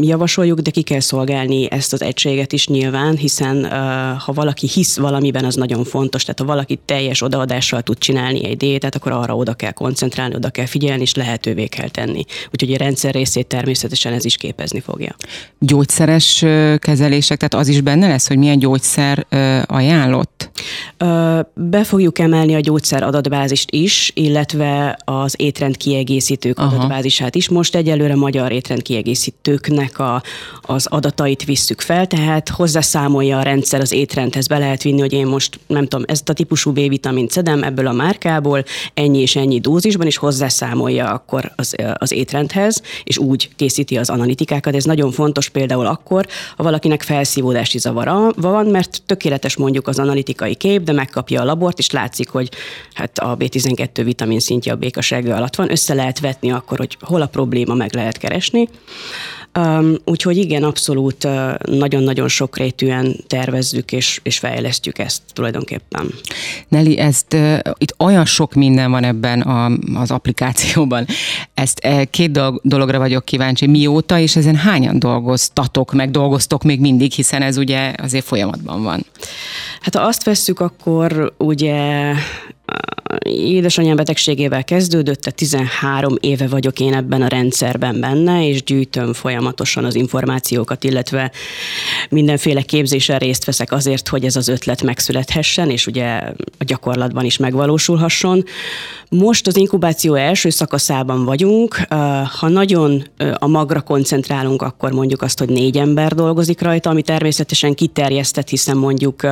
javasoljuk, 0.00 0.60
de 0.60 0.70
ki 0.70 0.82
kell 0.82 1.00
szolgálni 1.00 1.70
ezt 1.70 1.92
az 1.92 2.02
egységet 2.02 2.52
is 2.52 2.66
nyilván, 2.66 3.16
hiszen 3.16 3.70
ha 4.18 4.32
valaki 4.32 4.68
hisz 4.68 4.96
valamiben, 4.96 5.44
az 5.44 5.54
nagyon 5.54 5.84
fontos, 5.84 6.22
tehát 6.22 6.38
ha 6.38 6.46
valaki 6.46 6.78
teljes 6.84 7.22
odaadással 7.22 7.82
tud 7.82 7.98
csinálni 7.98 8.44
egy 8.44 8.56
diétát, 8.56 8.94
akkor 8.94 9.12
arra 9.12 9.36
oda 9.36 9.54
kell 9.54 9.72
koncentrálni, 9.72 10.34
oda 10.34 10.50
kell 10.50 10.66
figyelni, 10.66 11.02
és 11.02 11.14
lehetővé 11.14 11.66
kell 11.66 11.88
tenni. 11.88 12.24
Úgyhogy 12.52 12.72
a 12.72 12.76
rendszer 12.76 13.14
részét 13.14 13.46
természetesen 13.46 14.12
ez 14.12 14.24
is 14.24 14.36
képezni 14.36 14.80
fogja. 14.80 15.14
Gyógyszeres 15.58 16.44
kezelések, 16.78 17.36
tehát 17.36 17.54
az 17.54 17.68
is 17.68 17.80
benne 17.80 18.08
lesz, 18.08 18.28
hogy 18.28 18.38
milyen 18.38 18.58
gyógyszer 18.58 19.26
ajánlott? 19.66 20.50
Be 21.54 21.84
fogjuk 21.84 22.18
emelni 22.18 22.54
a 22.54 22.60
gyógyszer 22.60 23.02
adatbázist 23.02 23.70
is, 23.70 24.10
illetve 24.14 24.98
az 25.04 25.34
étrend 25.36 25.76
kiegészítők 25.76 26.58
Aha. 26.58 26.74
adatbázisát 26.76 27.34
is. 27.34 27.48
Most 27.48 27.74
egyelőre 27.74 28.14
magyar 28.14 28.52
étrend 28.52 28.82
kiegészítő 28.82 29.51
étkeztetőknek 29.52 29.98
a, 29.98 30.22
az 30.62 30.86
adatait 30.86 31.44
visszük 31.44 31.80
fel, 31.80 32.06
tehát 32.06 32.48
hozzászámolja 32.48 33.38
a 33.38 33.42
rendszer 33.42 33.80
az 33.80 33.92
étrendhez, 33.92 34.46
be 34.46 34.58
lehet 34.58 34.82
vinni, 34.82 35.00
hogy 35.00 35.12
én 35.12 35.26
most 35.26 35.60
nem 35.66 35.86
tudom, 35.86 36.04
ezt 36.08 36.28
a 36.28 36.32
típusú 36.32 36.72
B-vitamint 36.72 37.30
szedem 37.30 37.62
ebből 37.62 37.86
a 37.86 37.92
márkából, 37.92 38.64
ennyi 38.94 39.18
és 39.18 39.36
ennyi 39.36 39.60
dózisban, 39.60 40.06
és 40.06 40.16
hozzászámolja 40.16 41.12
akkor 41.12 41.52
az, 41.56 41.74
az 41.94 42.12
étrendhez, 42.12 42.82
és 43.04 43.18
úgy 43.18 43.50
készíti 43.56 43.96
az 43.96 44.10
analitikákat. 44.10 44.74
Ez 44.74 44.84
nagyon 44.84 45.10
fontos 45.10 45.48
például 45.48 45.86
akkor, 45.86 46.26
ha 46.56 46.62
valakinek 46.62 47.02
felszívódási 47.02 47.78
zavara 47.78 48.30
van, 48.36 48.66
mert 48.66 49.02
tökéletes 49.06 49.56
mondjuk 49.56 49.88
az 49.88 49.98
analitikai 49.98 50.54
kép, 50.54 50.82
de 50.82 50.92
megkapja 50.92 51.40
a 51.40 51.44
labort, 51.44 51.78
és 51.78 51.90
látszik, 51.90 52.28
hogy 52.28 52.48
hát 52.94 53.18
a 53.18 53.36
B12 53.36 54.00
vitamin 54.04 54.40
szintje 54.40 54.72
a 54.72 54.76
békasegő 54.76 55.30
alatt 55.30 55.56
van. 55.56 55.70
Össze 55.70 55.94
lehet 55.94 56.20
vetni 56.20 56.52
akkor, 56.52 56.78
hogy 56.78 56.96
hol 57.00 57.22
a 57.22 57.26
probléma, 57.26 57.74
meg 57.74 57.94
lehet 57.94 58.18
keresni. 58.18 58.68
Um, 59.58 59.94
úgyhogy 60.04 60.36
igen, 60.36 60.62
abszolút 60.62 61.24
uh, 61.24 61.54
nagyon-nagyon 61.58 62.28
sokrétűen 62.28 63.16
tervezzük 63.26 63.92
és, 63.92 64.20
és 64.22 64.38
fejlesztjük 64.38 64.98
ezt 64.98 65.22
tulajdonképpen. 65.32 66.14
Neli, 66.68 66.98
ezt 66.98 67.34
uh, 67.34 67.58
itt 67.78 67.94
olyan 67.98 68.24
sok 68.24 68.54
minden 68.54 68.90
van 68.90 69.04
ebben 69.04 69.40
a, 69.40 69.70
az 69.94 70.10
applikációban. 70.10 71.06
Ezt 71.54 71.80
uh, 71.84 72.02
két 72.10 72.30
dolog, 72.30 72.60
dologra 72.62 72.98
vagyok 72.98 73.24
kíváncsi. 73.24 73.66
Mióta 73.66 74.18
és 74.18 74.36
ezen 74.36 74.56
hányan 74.56 74.98
dolgoztatok, 74.98 75.92
meg 75.92 76.10
dolgoztok 76.10 76.62
még 76.62 76.80
mindig, 76.80 77.12
hiszen 77.12 77.42
ez 77.42 77.56
ugye 77.56 77.92
azért 77.96 78.24
folyamatban 78.24 78.82
van. 78.82 79.06
Hát 79.80 79.96
ha 79.96 80.02
azt 80.02 80.24
vesszük, 80.24 80.60
akkor 80.60 81.34
ugye 81.38 82.12
édesanyám 83.32 83.96
betegségével 83.96 84.64
kezdődött, 84.64 85.20
tehát 85.20 85.38
13 85.38 86.16
éve 86.20 86.46
vagyok 86.46 86.80
én 86.80 86.94
ebben 86.94 87.22
a 87.22 87.28
rendszerben 87.28 88.00
benne, 88.00 88.48
és 88.48 88.62
gyűjtöm 88.62 89.12
folyamatosan 89.12 89.84
az 89.84 89.94
információkat, 89.94 90.84
illetve 90.84 91.30
mindenféle 92.08 92.62
képzésen 92.62 93.18
részt 93.18 93.44
veszek 93.44 93.72
azért, 93.72 94.08
hogy 94.08 94.24
ez 94.24 94.36
az 94.36 94.48
ötlet 94.48 94.82
megszülethessen, 94.82 95.70
és 95.70 95.86
ugye 95.86 96.04
a 96.58 96.64
gyakorlatban 96.64 97.24
is 97.24 97.36
megvalósulhasson. 97.36 98.44
Most 99.08 99.46
az 99.46 99.56
inkubáció 99.56 100.14
első 100.14 100.50
szakaszában 100.50 101.24
vagyunk. 101.24 101.74
Ha 102.38 102.48
nagyon 102.48 103.04
a 103.34 103.46
magra 103.46 103.80
koncentrálunk, 103.80 104.62
akkor 104.62 104.92
mondjuk 104.92 105.22
azt, 105.22 105.38
hogy 105.38 105.48
négy 105.48 105.76
ember 105.76 106.14
dolgozik 106.14 106.60
rajta, 106.60 106.90
ami 106.90 107.02
természetesen 107.02 107.74
kiterjesztett, 107.74 108.48
hiszen 108.48 108.76
mondjuk 108.76 109.22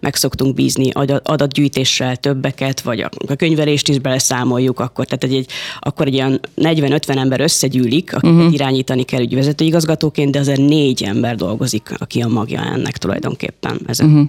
meg 0.00 0.14
szoktunk 0.14 0.54
bízni 0.54 0.90
adatgyűjtéssel 1.22 2.16
többeket, 2.16 2.80
vagy 2.80 3.00
a 3.00 3.10
könyvelést 3.58 3.88
is 3.88 3.98
beleszámoljuk, 3.98 4.80
akkor, 4.80 5.04
tehát 5.04 5.24
egy, 5.24 5.34
egy, 5.34 5.50
akkor 5.78 6.06
egy 6.06 6.14
ilyen 6.14 6.40
40-50 6.56 7.16
ember 7.16 7.40
összegyűlik, 7.40 8.14
akit 8.14 8.30
uh-huh. 8.30 8.52
irányítani 8.52 9.02
kell 9.02 9.20
ügyvezető 9.20 9.64
igazgatóként, 9.64 10.32
de 10.32 10.38
azért 10.38 10.60
négy 10.60 11.02
ember 11.02 11.36
dolgozik, 11.36 11.94
aki 11.98 12.20
a 12.20 12.28
magja 12.28 12.64
ennek 12.64 12.96
tulajdonképpen. 12.96 13.80
Ezen. 13.86 14.06
Uh-huh. 14.06 14.28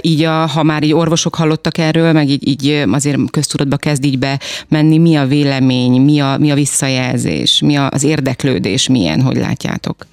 Így, 0.00 0.22
a, 0.22 0.46
ha 0.46 0.62
már 0.62 0.82
így 0.82 0.92
orvosok 0.92 1.34
hallottak 1.34 1.78
erről, 1.78 2.12
meg 2.12 2.28
így, 2.28 2.48
így 2.48 2.84
azért 2.92 3.30
köztudatba 3.30 3.76
kezd 3.76 4.04
így 4.04 4.18
be 4.18 4.40
menni, 4.68 4.98
mi 4.98 5.16
a 5.16 5.26
vélemény, 5.26 6.00
mi 6.00 6.20
a, 6.20 6.36
mi 6.38 6.50
a 6.50 6.54
visszajelzés, 6.54 7.60
mi 7.60 7.76
a, 7.76 7.88
az 7.90 8.02
érdeklődés, 8.02 8.88
milyen, 8.88 9.20
hogy 9.20 9.36
látjátok? 9.36 10.06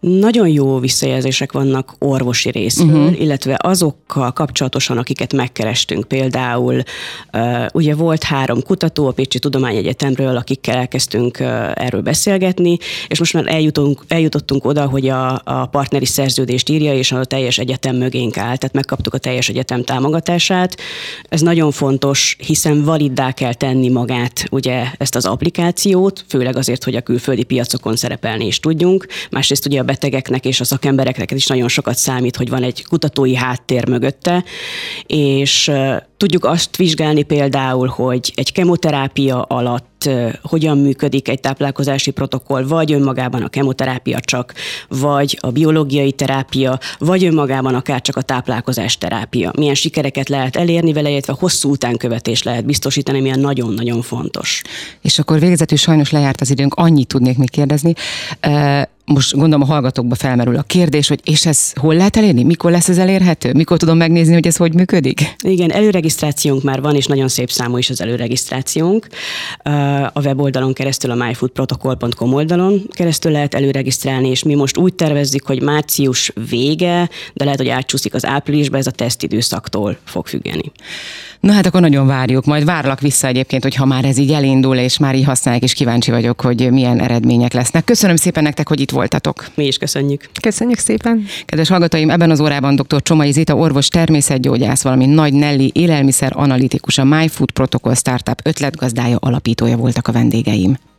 Nagyon 0.00 0.48
jó 0.48 0.78
visszajelzések 0.78 1.52
vannak 1.52 1.94
orvosi 1.98 2.50
részről, 2.50 2.88
uh-huh. 2.88 3.20
illetve 3.20 3.56
azokkal 3.62 4.32
kapcsolatosan, 4.32 4.98
akiket 4.98 5.32
megkerestünk. 5.32 6.08
Például 6.08 6.82
ugye 7.72 7.94
volt 7.94 8.22
három 8.22 8.62
kutató 8.62 9.06
a 9.06 9.12
Pécsi 9.12 9.38
Tudományegyetemről, 9.38 10.36
akikkel 10.36 10.76
elkezdtünk 10.76 11.38
erről 11.74 12.00
beszélgetni, 12.00 12.78
és 13.08 13.18
most 13.18 13.32
már 13.32 13.44
eljutunk, 13.46 14.04
eljutottunk 14.08 14.64
oda, 14.64 14.86
hogy 14.86 15.08
a, 15.08 15.40
a 15.44 15.66
partneri 15.66 16.06
szerződést 16.06 16.68
írja, 16.68 16.94
és 16.94 17.12
a 17.12 17.24
teljes 17.24 17.58
egyetem 17.58 17.96
mögénk 17.96 18.36
áll, 18.36 18.49
tehát 18.56 18.74
megkaptuk 18.74 19.14
a 19.14 19.18
teljes 19.18 19.48
egyetem 19.48 19.84
támogatását. 19.84 20.76
Ez 21.28 21.40
nagyon 21.40 21.70
fontos, 21.70 22.36
hiszen 22.46 22.84
validdá 22.84 23.32
kell 23.32 23.54
tenni 23.54 23.88
magát, 23.88 24.44
ugye 24.50 24.84
ezt 24.96 25.14
az 25.14 25.26
applikációt, 25.26 26.24
főleg 26.28 26.56
azért, 26.56 26.84
hogy 26.84 26.94
a 26.94 27.00
külföldi 27.00 27.44
piacokon 27.44 27.96
szerepelni 27.96 28.46
is 28.46 28.60
tudjunk. 28.60 29.06
Másrészt 29.30 29.66
ugye 29.66 29.80
a 29.80 29.84
betegeknek 29.84 30.44
és 30.44 30.60
a 30.60 30.64
szakembereknek 30.64 31.30
is 31.30 31.46
nagyon 31.46 31.68
sokat 31.68 31.96
számít, 31.96 32.36
hogy 32.36 32.48
van 32.48 32.62
egy 32.62 32.84
kutatói 32.84 33.34
háttér 33.34 33.88
mögötte, 33.88 34.44
és 35.06 35.70
tudjuk 36.20 36.44
azt 36.44 36.76
vizsgálni 36.76 37.22
például, 37.22 37.86
hogy 37.86 38.32
egy 38.34 38.52
kemoterápia 38.52 39.42
alatt 39.42 40.08
hogyan 40.42 40.78
működik 40.78 41.28
egy 41.28 41.40
táplálkozási 41.40 42.10
protokoll, 42.10 42.64
vagy 42.64 42.92
önmagában 42.92 43.42
a 43.42 43.48
kemoterápia 43.48 44.20
csak, 44.20 44.54
vagy 44.88 45.38
a 45.40 45.50
biológiai 45.50 46.12
terápia, 46.12 46.78
vagy 46.98 47.24
önmagában 47.24 47.74
akár 47.74 48.00
csak 48.00 48.16
a 48.16 48.22
táplálkozás 48.22 48.98
terápia. 48.98 49.52
Milyen 49.56 49.74
sikereket 49.74 50.28
lehet 50.28 50.56
elérni 50.56 50.92
vele, 50.92 51.10
illetve 51.10 51.34
hosszú 51.38 51.70
utánkövetés 51.70 52.42
lehet 52.42 52.64
biztosítani, 52.64 53.20
milyen 53.20 53.40
nagyon-nagyon 53.40 54.02
fontos. 54.02 54.62
És 55.00 55.18
akkor 55.18 55.40
végezetül 55.40 55.78
sajnos 55.78 56.10
lejárt 56.10 56.40
az 56.40 56.50
időnk, 56.50 56.74
annyit 56.74 57.08
tudnék 57.08 57.38
még 57.38 57.50
kérdezni 57.50 57.94
most 59.04 59.32
gondolom 59.32 59.62
a 59.62 59.72
hallgatókba 59.72 60.14
felmerül 60.14 60.56
a 60.56 60.62
kérdés, 60.62 61.08
hogy 61.08 61.20
és 61.24 61.46
ez 61.46 61.72
hol 61.72 61.94
lehet 61.94 62.16
elérni? 62.16 62.42
Mikor 62.42 62.70
lesz 62.70 62.88
ez 62.88 62.98
elérhető? 62.98 63.52
Mikor 63.52 63.78
tudom 63.78 63.96
megnézni, 63.96 64.34
hogy 64.34 64.46
ez 64.46 64.56
hogy 64.56 64.74
működik? 64.74 65.34
Igen, 65.44 65.72
előregisztrációnk 65.72 66.62
már 66.62 66.80
van, 66.80 66.94
és 66.94 67.06
nagyon 67.06 67.28
szép 67.28 67.50
számú 67.50 67.76
is 67.76 67.90
az 67.90 68.00
előregisztrációnk. 68.00 69.06
A 70.12 70.20
weboldalon 70.22 70.72
keresztül, 70.72 71.10
a 71.10 71.14
myfoodprotocol.com 71.14 72.34
oldalon 72.34 72.82
keresztül 72.90 73.32
lehet 73.32 73.54
előregisztrálni, 73.54 74.28
és 74.28 74.42
mi 74.42 74.54
most 74.54 74.76
úgy 74.76 74.94
tervezzük, 74.94 75.46
hogy 75.46 75.62
március 75.62 76.32
vége, 76.48 77.08
de 77.34 77.44
lehet, 77.44 77.58
hogy 77.58 77.68
átcsúszik 77.68 78.14
az 78.14 78.26
áprilisba, 78.26 78.76
ez 78.76 78.86
a 78.86 78.90
tesztidőszaktól 78.90 79.96
fog 80.04 80.26
függeni. 80.26 80.72
Na 81.40 81.52
hát 81.52 81.66
akkor 81.66 81.80
nagyon 81.80 82.06
várjuk, 82.06 82.44
majd 82.44 82.64
várlak 82.64 83.00
vissza 83.00 83.26
egyébként, 83.26 83.62
hogy 83.62 83.74
ha 83.74 83.84
már 83.84 84.04
ez 84.04 84.18
így 84.18 84.32
elindul, 84.32 84.76
és 84.76 84.98
már 84.98 85.14
így 85.14 85.24
használják, 85.24 85.64
és 85.64 85.72
kíváncsi 85.72 86.10
vagyok, 86.10 86.40
hogy 86.40 86.70
milyen 86.70 87.00
eredmények 87.00 87.52
lesznek. 87.52 87.84
Köszönöm 87.84 88.16
szépen 88.16 88.42
nektek, 88.42 88.68
hogy 88.68 88.80
itt 88.80 88.90
voltatok. 88.90 89.46
Mi 89.54 89.66
is 89.66 89.76
köszönjük. 89.76 90.28
Köszönjük 90.42 90.78
szépen. 90.78 91.24
Kedves 91.44 91.68
hallgatóim, 91.68 92.10
ebben 92.10 92.30
az 92.30 92.40
órában 92.40 92.76
dr. 92.76 93.02
Csomai 93.02 93.32
Zita, 93.32 93.54
orvos 93.54 93.88
természetgyógyász, 93.88 94.82
valamint 94.82 95.14
Nagy 95.14 95.32
Nelly 95.32 95.70
élelmiszer 95.74 96.32
analitikus, 96.34 96.98
a 96.98 97.04
MyFood 97.04 97.50
Protocol 97.50 97.94
Startup 97.94 98.40
ötletgazdája, 98.42 99.16
alapítója 99.16 99.76
voltak 99.76 100.08
a 100.08 100.12
vendégeim. 100.12 100.89